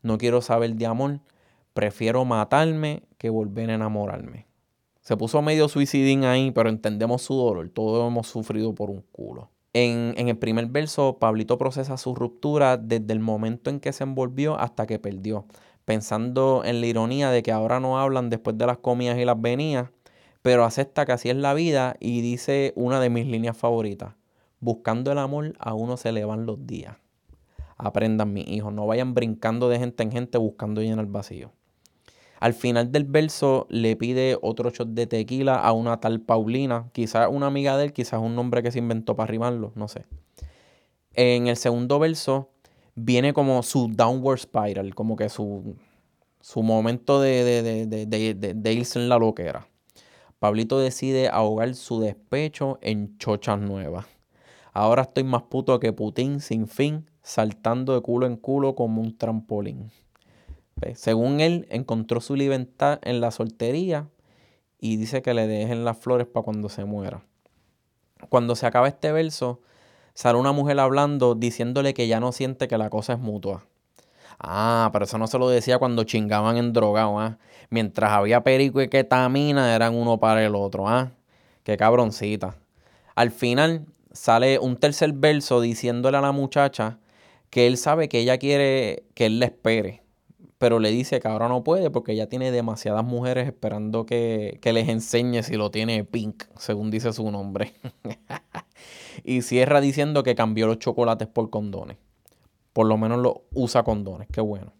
no 0.00 0.16
quiero 0.16 0.40
saber 0.40 0.74
de 0.74 0.86
amor, 0.86 1.20
prefiero 1.74 2.24
matarme 2.24 3.02
que 3.18 3.28
volver 3.28 3.68
a 3.70 3.74
enamorarme. 3.74 4.46
Se 5.02 5.18
puso 5.18 5.42
medio 5.42 5.68
suicidín 5.68 6.24
ahí, 6.24 6.50
pero 6.50 6.70
entendemos 6.70 7.20
su 7.20 7.34
dolor, 7.34 7.68
todos 7.68 8.08
hemos 8.10 8.26
sufrido 8.26 8.74
por 8.74 8.88
un 8.88 9.02
culo. 9.12 9.50
En, 9.74 10.14
en, 10.18 10.28
el 10.28 10.36
primer 10.36 10.66
verso, 10.66 11.18
Pablito 11.18 11.56
procesa 11.56 11.96
su 11.96 12.14
ruptura 12.14 12.76
desde 12.76 13.12
el 13.12 13.20
momento 13.20 13.70
en 13.70 13.80
que 13.80 13.92
se 13.92 14.04
envolvió 14.04 14.58
hasta 14.58 14.86
que 14.86 14.98
perdió 14.98 15.46
pensando 15.84 16.62
en 16.64 16.80
la 16.80 16.86
ironía 16.86 17.30
de 17.30 17.42
que 17.42 17.52
ahora 17.52 17.80
no 17.80 17.98
hablan 17.98 18.30
después 18.30 18.56
de 18.56 18.66
las 18.66 18.78
comidas 18.78 19.18
y 19.18 19.24
las 19.24 19.40
venidas, 19.40 19.90
pero 20.42 20.64
acepta 20.64 21.04
que 21.06 21.12
así 21.12 21.30
es 21.30 21.36
la 21.36 21.54
vida 21.54 21.96
y 22.00 22.20
dice 22.20 22.72
una 22.76 23.00
de 23.00 23.10
mis 23.10 23.26
líneas 23.26 23.56
favoritas, 23.56 24.14
buscando 24.60 25.12
el 25.12 25.18
amor 25.18 25.54
a 25.58 25.74
uno 25.74 25.96
se 25.96 26.12
le 26.12 26.24
van 26.24 26.46
los 26.46 26.66
días. 26.66 26.96
Aprendan 27.76 28.32
mis 28.32 28.46
hijos, 28.48 28.72
no 28.72 28.86
vayan 28.86 29.14
brincando 29.14 29.68
de 29.68 29.78
gente 29.78 30.02
en 30.02 30.12
gente 30.12 30.38
buscando 30.38 30.82
llenar 30.82 31.00
el 31.00 31.10
vacío. 31.10 31.52
Al 32.42 32.54
final 32.54 32.90
del 32.90 33.04
verso 33.04 33.68
le 33.70 33.94
pide 33.94 34.36
otro 34.42 34.70
shot 34.70 34.88
de 34.88 35.06
tequila 35.06 35.60
a 35.60 35.70
una 35.70 36.00
tal 36.00 36.20
Paulina, 36.20 36.90
quizás 36.90 37.28
una 37.30 37.46
amiga 37.46 37.76
de 37.76 37.84
él, 37.84 37.92
quizás 37.92 38.20
un 38.20 38.34
nombre 38.34 38.64
que 38.64 38.72
se 38.72 38.80
inventó 38.80 39.14
para 39.14 39.30
rimarlo, 39.30 39.70
no 39.76 39.86
sé. 39.86 40.06
En 41.14 41.46
el 41.46 41.56
segundo 41.56 42.00
verso 42.00 42.50
viene 42.96 43.32
como 43.32 43.62
su 43.62 43.86
downward 43.86 44.40
spiral, 44.40 44.92
como 44.96 45.14
que 45.14 45.28
su, 45.28 45.76
su 46.40 46.64
momento 46.64 47.20
de, 47.20 47.62
de, 47.94 48.72
irse 48.72 48.98
en 48.98 49.08
la 49.08 49.18
loquera. 49.18 49.68
Pablito 50.40 50.80
decide 50.80 51.28
ahogar 51.28 51.72
su 51.76 52.00
despecho 52.00 52.80
en 52.82 53.16
chochas 53.18 53.60
nuevas. 53.60 54.06
Ahora 54.72 55.02
estoy 55.02 55.22
más 55.22 55.44
puto 55.44 55.78
que 55.78 55.92
Putin 55.92 56.40
sin 56.40 56.66
fin, 56.66 57.08
saltando 57.22 57.94
de 57.94 58.00
culo 58.00 58.26
en 58.26 58.34
culo 58.34 58.74
como 58.74 59.00
un 59.00 59.16
trampolín. 59.16 59.92
Según 60.94 61.40
él, 61.40 61.66
encontró 61.70 62.20
su 62.20 62.36
libertad 62.36 62.98
en 63.02 63.20
la 63.20 63.30
soltería 63.30 64.08
y 64.78 64.96
dice 64.96 65.22
que 65.22 65.34
le 65.34 65.46
dejen 65.46 65.84
las 65.84 65.98
flores 65.98 66.26
para 66.26 66.44
cuando 66.44 66.68
se 66.68 66.84
muera. 66.84 67.22
Cuando 68.28 68.56
se 68.56 68.66
acaba 68.66 68.88
este 68.88 69.12
verso, 69.12 69.60
sale 70.14 70.38
una 70.38 70.52
mujer 70.52 70.78
hablando 70.80 71.34
diciéndole 71.34 71.94
que 71.94 72.08
ya 72.08 72.20
no 72.20 72.32
siente 72.32 72.68
que 72.68 72.78
la 72.78 72.90
cosa 72.90 73.14
es 73.14 73.18
mutua. 73.18 73.64
Ah, 74.38 74.90
pero 74.92 75.04
eso 75.04 75.18
no 75.18 75.26
se 75.26 75.38
lo 75.38 75.48
decía 75.48 75.78
cuando 75.78 76.04
chingaban 76.04 76.56
en 76.56 76.72
drogado, 76.72 77.18
¿ah? 77.18 77.38
Mientras 77.70 78.10
había 78.10 78.42
perico 78.42 78.82
y 78.82 78.88
ketamina, 78.88 79.74
eran 79.74 79.94
uno 79.94 80.18
para 80.18 80.44
el 80.44 80.54
otro, 80.54 80.88
¿ah? 80.88 81.12
Qué 81.62 81.76
cabroncita. 81.76 82.56
Al 83.14 83.30
final 83.30 83.86
sale 84.10 84.58
un 84.58 84.76
tercer 84.76 85.12
verso 85.12 85.60
diciéndole 85.60 86.16
a 86.16 86.20
la 86.20 86.32
muchacha 86.32 86.98
que 87.50 87.66
él 87.66 87.76
sabe 87.76 88.08
que 88.08 88.20
ella 88.20 88.38
quiere 88.38 89.04
que 89.14 89.26
él 89.26 89.38
le 89.38 89.46
espere, 89.46 90.01
pero 90.62 90.78
le 90.78 90.92
dice 90.92 91.18
que 91.18 91.26
ahora 91.26 91.48
no 91.48 91.64
puede 91.64 91.90
porque 91.90 92.14
ya 92.14 92.28
tiene 92.28 92.52
demasiadas 92.52 93.04
mujeres 93.04 93.48
esperando 93.48 94.06
que, 94.06 94.60
que 94.62 94.72
les 94.72 94.88
enseñe 94.88 95.42
si 95.42 95.56
lo 95.56 95.72
tiene 95.72 96.04
pink, 96.04 96.44
según 96.56 96.88
dice 96.88 97.12
su 97.12 97.28
nombre. 97.32 97.74
Y 99.24 99.42
cierra 99.42 99.80
diciendo 99.80 100.22
que 100.22 100.36
cambió 100.36 100.68
los 100.68 100.78
chocolates 100.78 101.26
por 101.26 101.50
condones. 101.50 101.96
Por 102.72 102.86
lo 102.86 102.96
menos 102.96 103.18
lo 103.18 103.42
usa 103.52 103.82
condones, 103.82 104.28
qué 104.32 104.40
bueno. 104.40 104.72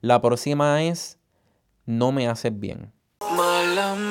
La 0.00 0.22
próxima 0.22 0.84
es 0.84 1.18
No 1.84 2.12
me 2.12 2.28
haces 2.28 2.56
bien. 2.56 2.92
En 3.20 4.10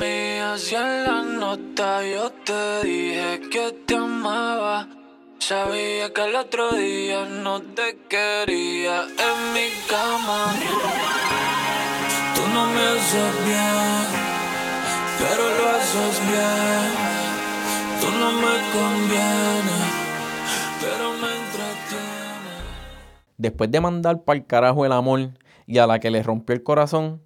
yo 1.40 2.30
te 2.44 2.86
dije 2.86 3.40
que 3.50 3.72
te 3.86 3.96
amaba. 3.96 4.97
Sabía 5.38 6.12
que 6.12 6.24
el 6.24 6.34
otro 6.34 6.72
día 6.72 7.24
no 7.24 7.62
te 7.62 7.96
quería 8.08 9.02
en 9.04 9.52
mi 9.54 9.68
cama. 9.88 10.52
Tú 12.34 12.42
no 12.52 12.66
me 12.66 12.80
haces 12.80 13.44
bien, 13.46 14.06
pero 15.18 15.42
lo 15.56 15.68
haces 15.70 16.20
bien. 16.26 17.08
Tú 18.00 18.10
no 18.18 18.32
me 18.32 18.54
conviene, 18.72 19.78
pero 20.80 21.12
me 21.12 21.28
entretiene. 21.28 22.54
Después 23.36 23.70
de 23.70 23.80
mandar 23.80 24.24
para 24.24 24.38
el 24.38 24.46
carajo 24.46 24.84
el 24.84 24.92
amor 24.92 25.30
y 25.66 25.78
a 25.78 25.86
la 25.86 26.00
que 26.00 26.10
le 26.10 26.22
rompió 26.22 26.54
el 26.54 26.62
corazón, 26.62 27.22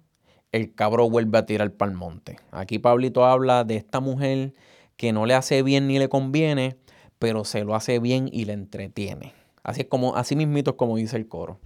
el 0.51 0.73
cabro 0.75 1.09
vuelve 1.09 1.39
a 1.39 1.45
tirar 1.45 1.71
para 1.71 1.91
el 1.91 1.97
monte. 1.97 2.37
Aquí 2.51 2.79
Pablito 2.79 3.25
habla 3.25 3.63
de 3.63 3.75
esta 3.75 3.99
mujer 3.99 4.53
que 4.97 5.11
no 5.11 5.25
le 5.25 5.33
hace 5.33 5.63
bien 5.63 5.87
ni 5.87 5.99
le 5.99 6.09
conviene, 6.09 6.77
pero 7.23 7.45
se 7.45 7.63
lo 7.63 7.73
hace 7.73 7.99
bien 7.99 8.27
y 8.29 8.43
le 8.43 8.51
entretiene. 8.51 9.31
Así 9.63 9.79
es 9.79 9.87
como, 9.87 10.17
así 10.17 10.35
mismito 10.35 10.71
es 10.71 10.75
como 10.75 10.97
dice 10.97 11.15
el 11.15 11.29
coro. 11.29 11.57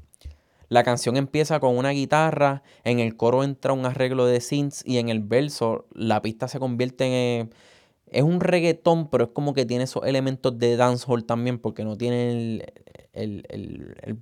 La 0.69 0.83
canción 0.83 1.17
empieza 1.17 1.59
con 1.59 1.75
una 1.75 1.89
guitarra, 1.89 2.61
en 2.83 2.99
el 2.99 3.17
coro 3.17 3.43
entra 3.43 3.73
un 3.73 3.83
arreglo 3.83 4.27
de 4.27 4.39
synths 4.39 4.83
y 4.85 4.99
en 4.99 5.09
el 5.09 5.19
verso 5.19 5.87
la 5.95 6.21
pista 6.21 6.47
se 6.47 6.59
convierte 6.59 7.39
en, 7.39 7.49
es 8.05 8.21
un 8.21 8.39
reggaetón, 8.39 9.09
pero 9.09 9.23
es 9.23 9.29
como 9.31 9.55
que 9.55 9.65
tiene 9.65 9.85
esos 9.85 10.05
elementos 10.05 10.59
de 10.59 10.75
dancehall 10.75 11.25
también, 11.25 11.57
porque 11.57 11.83
no 11.83 11.97
tiene 11.97 12.29
el, 12.29 12.73
el, 13.13 13.43
el, 13.49 13.95
el, 14.03 14.17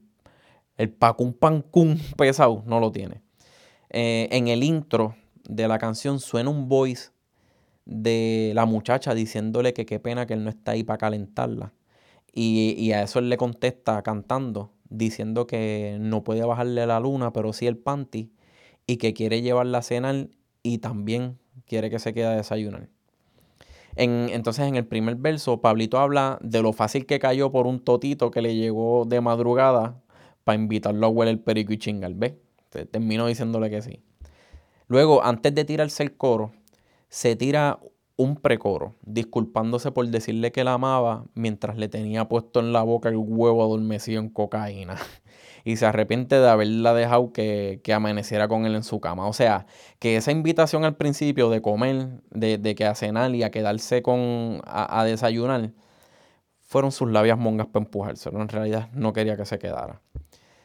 el 0.77 0.89
pacum 0.89 1.33
pesado, 2.15 2.63
no 2.65 2.79
lo 2.79 2.93
tiene. 2.93 3.23
Eh, 3.89 4.29
en 4.31 4.47
el 4.47 4.63
intro 4.63 5.17
de 5.43 5.67
la 5.67 5.79
canción 5.79 6.21
suena 6.21 6.49
un 6.49 6.69
voice 6.69 7.09
de 7.85 8.51
la 8.55 8.65
muchacha 8.65 9.13
diciéndole 9.13 9.73
que 9.73 9.85
qué 9.85 9.99
pena 9.99 10.25
que 10.25 10.33
él 10.33 10.43
no 10.43 10.49
está 10.49 10.71
ahí 10.71 10.83
para 10.83 10.97
calentarla. 10.97 11.73
Y, 12.33 12.75
y, 12.77 12.91
a 12.91 13.03
eso 13.03 13.19
él 13.19 13.29
le 13.29 13.37
contesta 13.37 14.01
cantando, 14.01 14.73
diciendo 14.89 15.47
que 15.47 15.97
no 16.01 16.23
puede 16.23 16.43
bajarle 16.45 16.85
la 16.85 16.99
luna, 16.99 17.31
pero 17.31 17.53
sí 17.53 17.67
el 17.67 17.77
panty, 17.77 18.31
y 18.87 18.97
que 18.97 19.13
quiere 19.13 19.41
llevarla 19.41 19.79
a 19.79 19.81
cenar 19.81 20.29
y 20.63 20.79
también 20.79 21.37
quiere 21.65 21.89
que 21.89 21.99
se 21.99 22.13
quede 22.13 22.25
a 22.25 22.35
desayunar 22.35 22.89
entonces, 23.97 24.65
en 24.65 24.75
el 24.75 24.85
primer 24.85 25.15
verso, 25.15 25.61
Pablito 25.61 25.99
habla 25.99 26.37
de 26.41 26.61
lo 26.61 26.73
fácil 26.73 27.05
que 27.05 27.19
cayó 27.19 27.51
por 27.51 27.65
un 27.65 27.79
totito 27.79 28.29
que 28.29 28.41
le 28.41 28.55
llegó 28.55 29.05
de 29.05 29.21
madrugada 29.21 30.01
para 30.43 30.57
invitarlo 30.57 31.05
a 31.07 31.09
huele 31.09 31.31
el 31.31 31.39
perico 31.39 31.73
y 31.73 31.77
chingar. 31.77 32.13
¿Ves? 32.13 32.33
Terminó 32.91 33.27
diciéndole 33.27 33.69
que 33.69 33.81
sí. 33.81 34.01
Luego, 34.87 35.23
antes 35.23 35.55
de 35.55 35.63
tirarse 35.63 36.03
el 36.03 36.17
coro, 36.17 36.51
se 37.15 37.37
tira 37.37 37.79
un 38.17 38.35
precoro, 38.35 38.97
disculpándose 39.01 39.93
por 39.93 40.05
decirle 40.05 40.51
que 40.51 40.65
la 40.65 40.73
amaba 40.73 41.23
mientras 41.33 41.77
le 41.77 41.87
tenía 41.87 42.27
puesto 42.27 42.59
en 42.59 42.73
la 42.73 42.83
boca 42.83 43.07
el 43.07 43.15
huevo 43.15 43.63
adormecido 43.63 44.19
en 44.19 44.27
cocaína. 44.27 44.97
y 45.63 45.77
se 45.77 45.85
arrepiente 45.85 46.37
de 46.37 46.49
haberla 46.49 46.93
dejado 46.93 47.31
que, 47.31 47.81
amaneciera 47.95 48.49
con 48.49 48.65
él 48.65 48.75
en 48.75 48.83
su 48.83 48.99
cama. 48.99 49.29
O 49.29 49.31
sea, 49.33 49.65
que 49.99 50.17
esa 50.17 50.33
invitación 50.33 50.83
al 50.83 50.97
principio 50.97 51.49
de 51.49 51.61
comer, 51.61 52.21
de, 52.31 52.75
que 52.75 52.85
a 52.85 52.95
cenar 52.95 53.33
y 53.33 53.43
a 53.43 53.49
quedarse 53.49 54.01
con, 54.01 54.59
a, 54.65 55.05
desayunar, 55.05 55.71
fueron 56.59 56.91
sus 56.91 57.09
labias 57.09 57.37
mongas 57.37 57.67
para 57.67 57.85
empujárselo. 57.85 58.41
En 58.41 58.49
realidad 58.49 58.89
no 58.91 59.13
quería 59.13 59.37
que 59.37 59.45
se 59.45 59.57
quedara. 59.57 60.01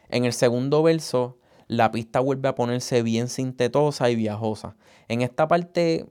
En 0.09 0.25
el 0.25 0.33
segundo 0.33 0.83
verso, 0.83 1.37
la 1.67 1.91
pista 1.91 2.19
vuelve 2.19 2.49
a 2.49 2.55
ponerse 2.55 3.03
bien 3.03 3.29
sintetosa 3.29 4.09
y 4.09 4.17
viajosa. 4.17 4.75
En 5.07 5.21
esta 5.21 5.47
parte 5.47 6.07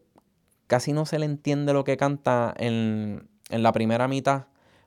casi 0.70 0.92
no 0.92 1.04
se 1.04 1.18
le 1.18 1.26
entiende 1.26 1.72
lo 1.72 1.82
que 1.82 1.96
canta 1.96 2.54
en, 2.56 3.28
en 3.50 3.62
la 3.64 3.72
primera 3.72 4.06
mitad 4.06 4.44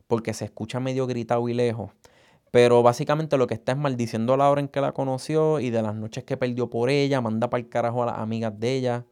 porque 0.07 0.33
se 0.33 0.45
escucha 0.45 0.79
medio 0.79 1.07
gritado 1.07 1.49
y 1.49 1.53
lejos. 1.53 1.91
Pero 2.51 2.83
básicamente 2.83 3.35
lo 3.35 3.47
que 3.47 3.53
está 3.53 3.73
es 3.73 3.77
maldiciendo 3.77 4.33
a 4.33 4.37
la 4.37 4.49
hora 4.49 4.61
en 4.61 4.69
que 4.69 4.79
la 4.79 4.93
conoció 4.93 5.59
y 5.59 5.71
de 5.71 5.81
las 5.81 5.93
noches 5.93 6.23
que 6.23 6.37
perdió 6.37 6.69
por 6.69 6.89
ella, 6.89 7.19
manda 7.19 7.49
para 7.49 7.61
el 7.61 7.67
carajo 7.67 8.03
a 8.03 8.05
las 8.05 8.19
amigas 8.19 8.57
de 8.57 8.73
ella 8.73 9.05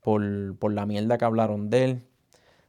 por, 0.00 0.72
la 0.72 0.86
mierda 0.86 1.18
que 1.18 1.24
hablaron 1.26 1.68
de 1.68 1.84
él. 1.84 2.02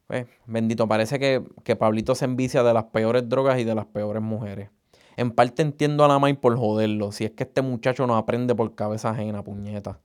Pues, 0.06 0.26
bendito, 0.44 0.86
parece 0.86 1.18
que, 1.18 1.42
que, 1.64 1.76
Pablito 1.76 2.14
se 2.14 2.26
envicia 2.26 2.62
de 2.62 2.74
las 2.74 2.84
peores 2.84 3.26
drogas 3.26 3.58
y 3.58 3.64
de 3.64 3.74
las 3.74 3.86
peores 3.86 4.22
mujeres. 4.22 4.68
En 5.16 5.30
parte 5.30 5.62
entiendo 5.62 6.04
a 6.04 6.08
la 6.08 6.18
May 6.18 6.34
por 6.34 6.58
joderlo, 6.58 7.12
si 7.12 7.24
es 7.24 7.30
que 7.30 7.44
este 7.44 7.62
muchacho 7.62 8.06
no 8.06 8.16
aprende 8.16 8.54
por 8.54 8.74
cabeza 8.74 9.10
ajena, 9.10 9.42
puñeta. 9.44 10.00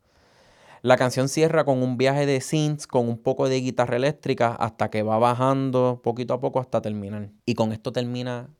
La 0.85 0.97
canción 0.97 1.29
cierra 1.29 1.65
con 1.65 1.81
un 1.81 1.97
viaje 1.97 2.27
de 2.27 2.39
synths 2.41 2.85
con 2.85 3.09
un 3.09 3.17
poco 3.17 3.49
de 3.49 3.59
guitarra 3.59 3.95
eléctrica 3.95 4.53
hasta 4.53 4.91
que 4.91 5.01
va 5.01 5.17
bajando 5.17 5.99
poquito 6.03 6.35
a 6.35 6.39
poco 6.39 6.59
hasta 6.59 6.79
terminar. 6.79 7.31
Y 7.43 7.55
con 7.55 7.71
esto 7.71 7.91
termina 7.91 8.51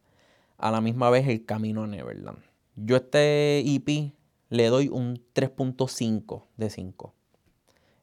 a 0.57 0.71
la 0.71 0.81
misma 0.81 1.11
vez 1.11 1.27
el 1.27 1.45
camino 1.45 1.83
a 1.83 1.87
Neverland. 1.87 2.39
Yo 2.77 2.95
este 2.95 3.59
EP 3.59 4.11
le 4.49 4.67
doy 4.69 4.87
un 4.87 5.21
3.5 5.35 6.45
de 6.57 6.71
5. 6.71 7.13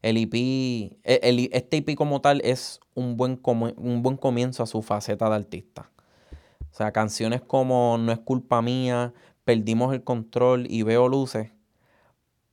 El 0.02 0.16
EP, 0.18 0.34
e, 0.34 1.48
este 1.50 1.78
EP 1.78 1.96
como 1.96 2.20
tal 2.20 2.40
es 2.44 2.78
un 2.94 3.16
buen, 3.16 3.40
un 3.44 4.02
buen 4.04 4.16
comienzo 4.16 4.62
a 4.62 4.66
su 4.66 4.82
faceta 4.82 5.28
de 5.30 5.34
artista. 5.34 5.90
O 6.70 6.74
sea, 6.74 6.92
canciones 6.92 7.40
como 7.40 7.98
No 7.98 8.12
es 8.12 8.20
culpa 8.20 8.62
mía, 8.62 9.12
Perdimos 9.42 9.92
el 9.92 10.04
control 10.04 10.68
y 10.70 10.84
Veo 10.84 11.08
luces, 11.08 11.50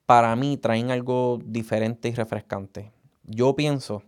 para 0.09 0.35
mí 0.35 0.57
traen 0.57 0.89
algo 0.89 1.39
diferente 1.45 2.09
y 2.09 2.15
refrescante. 2.15 2.91
Yo 3.25 3.55
pienso 3.55 4.01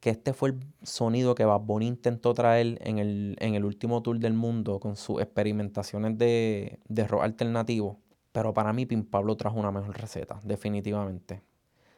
que 0.00 0.10
este 0.10 0.32
fue 0.32 0.48
el 0.48 0.60
sonido 0.82 1.36
que 1.36 1.44
Bad 1.44 1.60
Bunny 1.60 1.86
intentó 1.86 2.34
traer 2.34 2.76
en 2.80 2.98
el, 2.98 3.64
último 3.64 4.02
tour 4.02 4.18
del 4.18 4.32
mundo 4.32 4.80
con 4.80 4.96
sus 4.96 5.22
experimentaciones 5.22 6.18
de, 6.18 6.80
de 6.88 7.06
rock 7.06 7.22
alternativo. 7.22 8.00
Pero 8.32 8.52
para 8.52 8.72
mí 8.72 8.84
Pin 8.84 9.04
Pablo 9.04 9.36
trajo 9.36 9.60
una 9.60 9.70
mejor 9.70 9.96
receta, 9.96 10.40
definitivamente. 10.42 11.44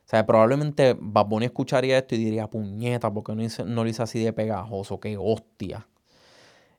O 0.00 0.04
sea, 0.04 0.26
probablemente 0.26 0.94
Bad 1.00 1.24
Bunny 1.24 1.46
escucharía 1.46 1.96
esto 1.96 2.16
y 2.16 2.18
diría, 2.18 2.50
puñeta, 2.50 3.10
porque 3.10 3.34
no, 3.34 3.42
no 3.64 3.84
lo 3.84 3.88
hice 3.88 4.02
así 4.02 4.22
de 4.22 4.34
pegajoso? 4.34 5.00
¡Qué 5.00 5.16
hostia! 5.18 5.88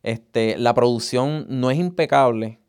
Este, 0.04 0.60
la 0.60 0.76
producción 0.76 1.48
no 1.50 1.72
es 1.72 1.80
impecable, 1.80 2.60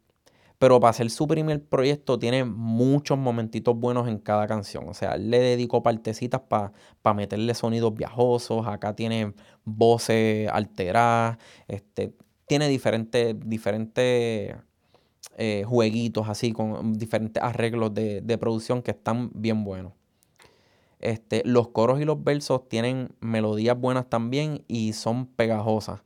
pero 0.58 0.80
para 0.80 0.90
hacer 0.90 1.10
su 1.10 1.26
primer 1.26 1.62
proyecto 1.64 2.18
tiene 2.18 2.44
muchos 2.44 3.18
momentitos 3.18 3.76
buenos 3.78 4.08
en 4.08 4.18
cada 4.18 4.46
canción. 4.46 4.88
O 4.88 4.94
sea, 4.94 5.12
él 5.14 5.30
le 5.30 5.38
dedicó 5.38 5.82
partecitas 5.82 6.40
para 6.40 7.14
meterle 7.14 7.54
sonidos 7.54 7.94
viajosos. 7.94 8.66
Acá 8.66 8.94
tiene 8.96 9.34
voces 9.64 10.48
alteradas. 10.50 11.38
Este, 11.68 12.14
tiene 12.46 12.68
diferentes, 12.68 13.36
diferentes 13.44 14.56
eh, 15.36 15.64
jueguitos 15.66 16.28
así, 16.28 16.52
con 16.52 16.94
diferentes 16.94 17.42
arreglos 17.42 17.92
de, 17.92 18.38
producción 18.40 18.82
que 18.82 18.92
están 18.92 19.30
bien 19.34 19.64
buenos. 19.64 19.92
Este, 20.98 21.42
los 21.44 21.68
coros 21.68 22.00
y 22.00 22.06
los 22.06 22.24
versos 22.24 22.68
tienen 22.68 23.14
melodías 23.20 23.78
buenas 23.78 24.08
también 24.08 24.64
y 24.68 24.94
son 24.94 25.26
pegajosas. 25.26 26.02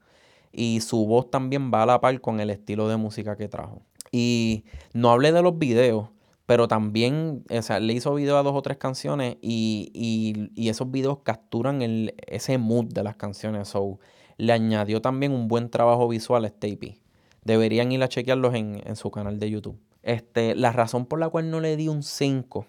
Y 0.52 0.80
su 0.80 1.06
voz 1.06 1.30
también 1.30 1.70
va 1.72 1.84
a 1.84 1.86
la 1.86 2.00
par 2.00 2.20
con 2.20 2.40
el 2.40 2.50
estilo 2.50 2.88
de 2.88 2.96
música 2.96 3.36
que 3.36 3.48
trajo. 3.48 3.82
Y 4.12 4.64
no 4.92 5.10
hablé 5.10 5.32
de 5.32 5.42
los 5.42 5.58
videos, 5.58 6.08
pero 6.46 6.68
también, 6.68 7.44
o 7.48 7.62
sea, 7.62 7.78
le 7.80 7.92
hizo 7.92 8.14
video 8.14 8.36
a 8.36 8.42
dos 8.42 8.54
o 8.54 8.62
tres 8.62 8.76
canciones 8.76 9.36
y, 9.40 10.50
esos 10.56 10.90
videos 10.90 11.18
capturan 11.22 11.82
el, 11.82 12.14
ese 12.26 12.58
mood 12.58 12.86
de 12.86 13.02
las 13.02 13.16
canciones. 13.16 13.68
So, 13.68 14.00
le 14.36 14.52
añadió 14.52 15.00
también 15.00 15.32
un 15.32 15.48
buen 15.48 15.70
trabajo 15.70 16.08
visual 16.08 16.44
a 16.44 16.48
este 16.48 16.68
EP. 16.68 16.98
Deberían 17.44 17.92
ir 17.92 18.02
a 18.02 18.08
chequearlos 18.08 18.54
en, 18.54 18.82
en 18.84 18.96
su 18.96 19.10
canal 19.10 19.38
de 19.38 19.50
YouTube. 19.50 19.78
Este, 20.02 20.54
la 20.54 20.72
razón 20.72 21.06
por 21.06 21.20
la 21.20 21.28
cual 21.28 21.50
no 21.50 21.60
le 21.60 21.76
di 21.76 21.88
un 21.88 22.02
5 22.02 22.66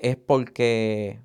es 0.00 0.16
porque 0.16 1.20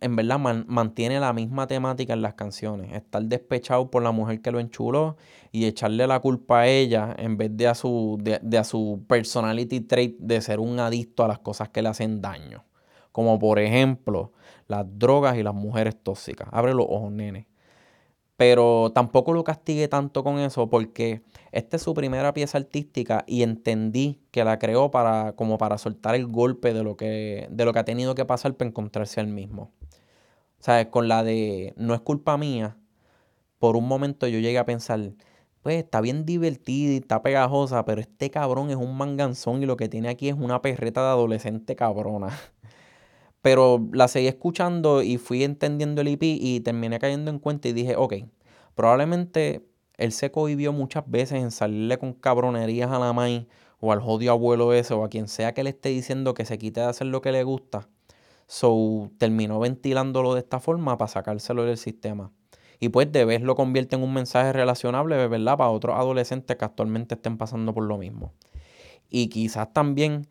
en 0.00 0.16
verdad 0.16 0.38
mantiene 0.38 1.20
la 1.20 1.32
misma 1.32 1.66
temática 1.66 2.12
en 2.12 2.22
las 2.22 2.34
canciones. 2.34 2.92
Estar 2.92 3.22
despechado 3.22 3.90
por 3.90 4.02
la 4.02 4.12
mujer 4.12 4.40
que 4.40 4.50
lo 4.50 4.60
enchuló 4.60 5.16
y 5.52 5.66
echarle 5.66 6.06
la 6.06 6.20
culpa 6.20 6.60
a 6.60 6.66
ella 6.66 7.14
en 7.18 7.36
vez 7.36 7.56
de 7.56 7.68
a 7.68 7.74
su, 7.74 8.18
de, 8.20 8.58
a 8.58 8.64
su 8.64 9.04
personality 9.06 9.80
trait 9.80 10.16
de 10.18 10.40
ser 10.40 10.60
un 10.60 10.80
adicto 10.80 11.24
a 11.24 11.28
las 11.28 11.38
cosas 11.38 11.68
que 11.68 11.82
le 11.82 11.88
hacen 11.88 12.20
daño. 12.20 12.64
Como 13.12 13.38
por 13.38 13.58
ejemplo 13.58 14.32
las 14.66 14.86
drogas 14.98 15.36
y 15.36 15.42
las 15.42 15.54
mujeres 15.54 15.96
tóxicas. 16.02 16.48
Abre 16.50 16.74
los 16.74 16.86
ojos, 16.88 17.12
nene. 17.12 17.46
Pero 18.36 18.92
tampoco 18.94 19.32
lo 19.32 19.44
castigué 19.44 19.88
tanto 19.88 20.22
con 20.22 20.38
eso 20.38 20.68
porque 20.68 21.22
esta 21.52 21.76
es 21.76 21.82
su 21.82 21.94
primera 21.94 22.34
pieza 22.34 22.58
artística 22.58 23.24
y 23.26 23.42
entendí 23.42 24.20
que 24.30 24.44
la 24.44 24.58
creó 24.58 24.90
para, 24.90 25.32
como 25.36 25.56
para 25.56 25.78
soltar 25.78 26.14
el 26.14 26.26
golpe 26.26 26.74
de 26.74 26.82
lo, 26.84 26.96
que, 26.96 27.48
de 27.50 27.64
lo 27.64 27.72
que 27.72 27.78
ha 27.78 27.84
tenido 27.84 28.14
que 28.14 28.26
pasar 28.26 28.54
para 28.54 28.68
encontrarse 28.68 29.20
al 29.20 29.28
mismo. 29.28 29.72
O 30.60 30.62
sea, 30.62 30.90
con 30.90 31.08
la 31.08 31.24
de 31.24 31.74
no 31.76 31.94
es 31.94 32.00
culpa 32.00 32.36
mía, 32.36 32.76
por 33.58 33.76
un 33.76 33.88
momento 33.88 34.26
yo 34.26 34.38
llegué 34.38 34.58
a 34.58 34.66
pensar, 34.66 35.12
pues 35.62 35.78
está 35.82 36.00
bien 36.00 36.24
divertida 36.26 36.92
y 36.92 36.96
está 36.98 37.22
pegajosa, 37.22 37.84
pero 37.84 38.00
este 38.00 38.30
cabrón 38.30 38.70
es 38.70 38.76
un 38.76 38.96
manganzón 38.96 39.62
y 39.62 39.66
lo 39.66 39.76
que 39.76 39.88
tiene 39.88 40.08
aquí 40.08 40.28
es 40.28 40.34
una 40.34 40.62
perreta 40.62 41.02
de 41.02 41.08
adolescente 41.08 41.76
cabrona. 41.76 42.28
Pero 43.46 43.88
la 43.92 44.08
seguí 44.08 44.26
escuchando 44.26 45.02
y 45.02 45.18
fui 45.18 45.44
entendiendo 45.44 46.00
el 46.00 46.08
IP 46.08 46.24
y 46.24 46.58
terminé 46.58 46.98
cayendo 46.98 47.30
en 47.30 47.38
cuenta 47.38 47.68
y 47.68 47.72
dije, 47.72 47.94
ok, 47.94 48.14
probablemente 48.74 49.64
él 49.98 50.10
se 50.10 50.32
cohibió 50.32 50.72
muchas 50.72 51.08
veces 51.08 51.40
en 51.40 51.52
salirle 51.52 51.96
con 51.96 52.12
cabronerías 52.12 52.90
a 52.90 52.98
la 52.98 53.12
maíz 53.12 53.46
o 53.78 53.92
al 53.92 54.00
jodido 54.00 54.32
abuelo 54.32 54.72
ese 54.72 54.94
o 54.94 55.04
a 55.04 55.08
quien 55.08 55.28
sea 55.28 55.54
que 55.54 55.62
le 55.62 55.70
esté 55.70 55.90
diciendo 55.90 56.34
que 56.34 56.44
se 56.44 56.58
quite 56.58 56.80
de 56.80 56.86
hacer 56.86 57.06
lo 57.06 57.20
que 57.20 57.30
le 57.30 57.44
gusta. 57.44 57.88
So 58.48 59.12
terminó 59.16 59.60
ventilándolo 59.60 60.34
de 60.34 60.40
esta 60.40 60.58
forma 60.58 60.98
para 60.98 61.06
sacárselo 61.06 61.62
del 61.62 61.78
sistema. 61.78 62.32
Y 62.80 62.88
pues 62.88 63.12
de 63.12 63.24
vez 63.24 63.42
lo 63.42 63.54
convierte 63.54 63.94
en 63.94 64.02
un 64.02 64.12
mensaje 64.12 64.52
relacionable, 64.54 65.28
¿verdad? 65.28 65.56
Para 65.56 65.70
otros 65.70 65.94
adolescentes 65.94 66.56
que 66.56 66.64
actualmente 66.64 67.14
estén 67.14 67.38
pasando 67.38 67.72
por 67.72 67.84
lo 67.84 67.96
mismo. 67.96 68.32
Y 69.08 69.28
quizás 69.28 69.72
también 69.72 70.26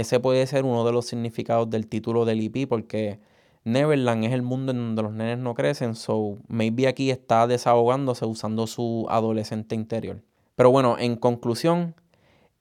ese 0.00 0.20
puede 0.20 0.46
ser 0.46 0.64
uno 0.64 0.84
de 0.84 0.92
los 0.92 1.06
significados 1.06 1.68
del 1.70 1.88
título 1.88 2.24
del 2.24 2.40
IP 2.40 2.68
porque 2.68 3.18
Neverland 3.64 4.24
es 4.24 4.32
el 4.32 4.42
mundo 4.42 4.72
en 4.72 4.78
donde 4.78 5.02
los 5.02 5.12
nenes 5.12 5.38
no 5.38 5.54
crecen, 5.54 5.94
so 5.94 6.38
maybe 6.48 6.86
aquí 6.86 7.10
está 7.10 7.46
desahogándose 7.46 8.24
usando 8.24 8.66
su 8.66 9.06
adolescente 9.10 9.74
interior. 9.74 10.22
Pero 10.56 10.70
bueno, 10.70 10.96
en 10.98 11.16
conclusión, 11.16 11.94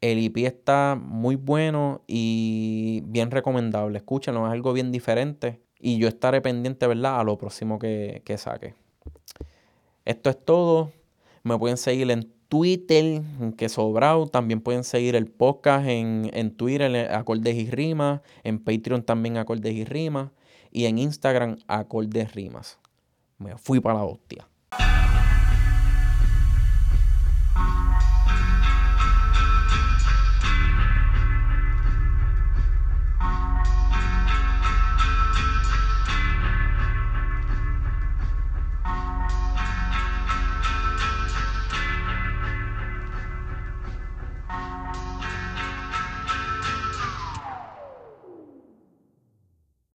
el 0.02 0.19
IP 0.19 0.38
está 0.45 1.00
muy 1.02 1.36
bueno 1.36 2.02
y 2.08 3.02
bien 3.06 3.32
recomendable. 3.32 3.97
Escúchenlo, 3.97 4.45
es 4.45 4.52
algo 4.52 4.73
bien 4.73 4.91
diferente. 4.91 5.62
Y 5.80 5.97
yo 5.97 6.08
estaré 6.08 6.41
pendiente, 6.41 6.88
¿verdad?, 6.88 7.19
a 7.19 7.23
lo 7.23 7.38
próximo 7.38 7.80
que, 7.80 8.21
que 8.26 8.38
saque. 8.38 8.76
Esto 10.06 10.30
es 10.30 10.43
todo. 10.43 10.91
Me 11.43 11.58
pueden 11.58 11.78
seguir 11.78 12.10
en 12.12 12.32
Twitter, 12.49 13.21
que 13.57 13.69
sobrado. 13.69 14.27
También 14.27 14.62
pueden 14.62 14.83
seguir 14.83 15.15
el 15.15 15.27
podcast 15.27 15.88
en, 15.88 16.29
en 16.33 16.51
Twitter, 16.51 17.12
Acordes 17.12 17.55
y 17.55 17.69
Rimas. 17.69 18.21
En 18.43 18.60
Patreon 18.60 19.03
también 19.03 19.38
Acordes 19.38 19.73
y 19.73 19.86
Rimas. 19.86 20.31
Y 20.71 20.86
en 20.86 20.97
Instagram, 20.97 21.57
Acordes 21.67 22.33
Rimas. 22.33 22.79
Me 23.38 23.57
fui 23.57 23.79
para 23.79 23.99
la 23.99 24.05
hostia. 24.05 24.47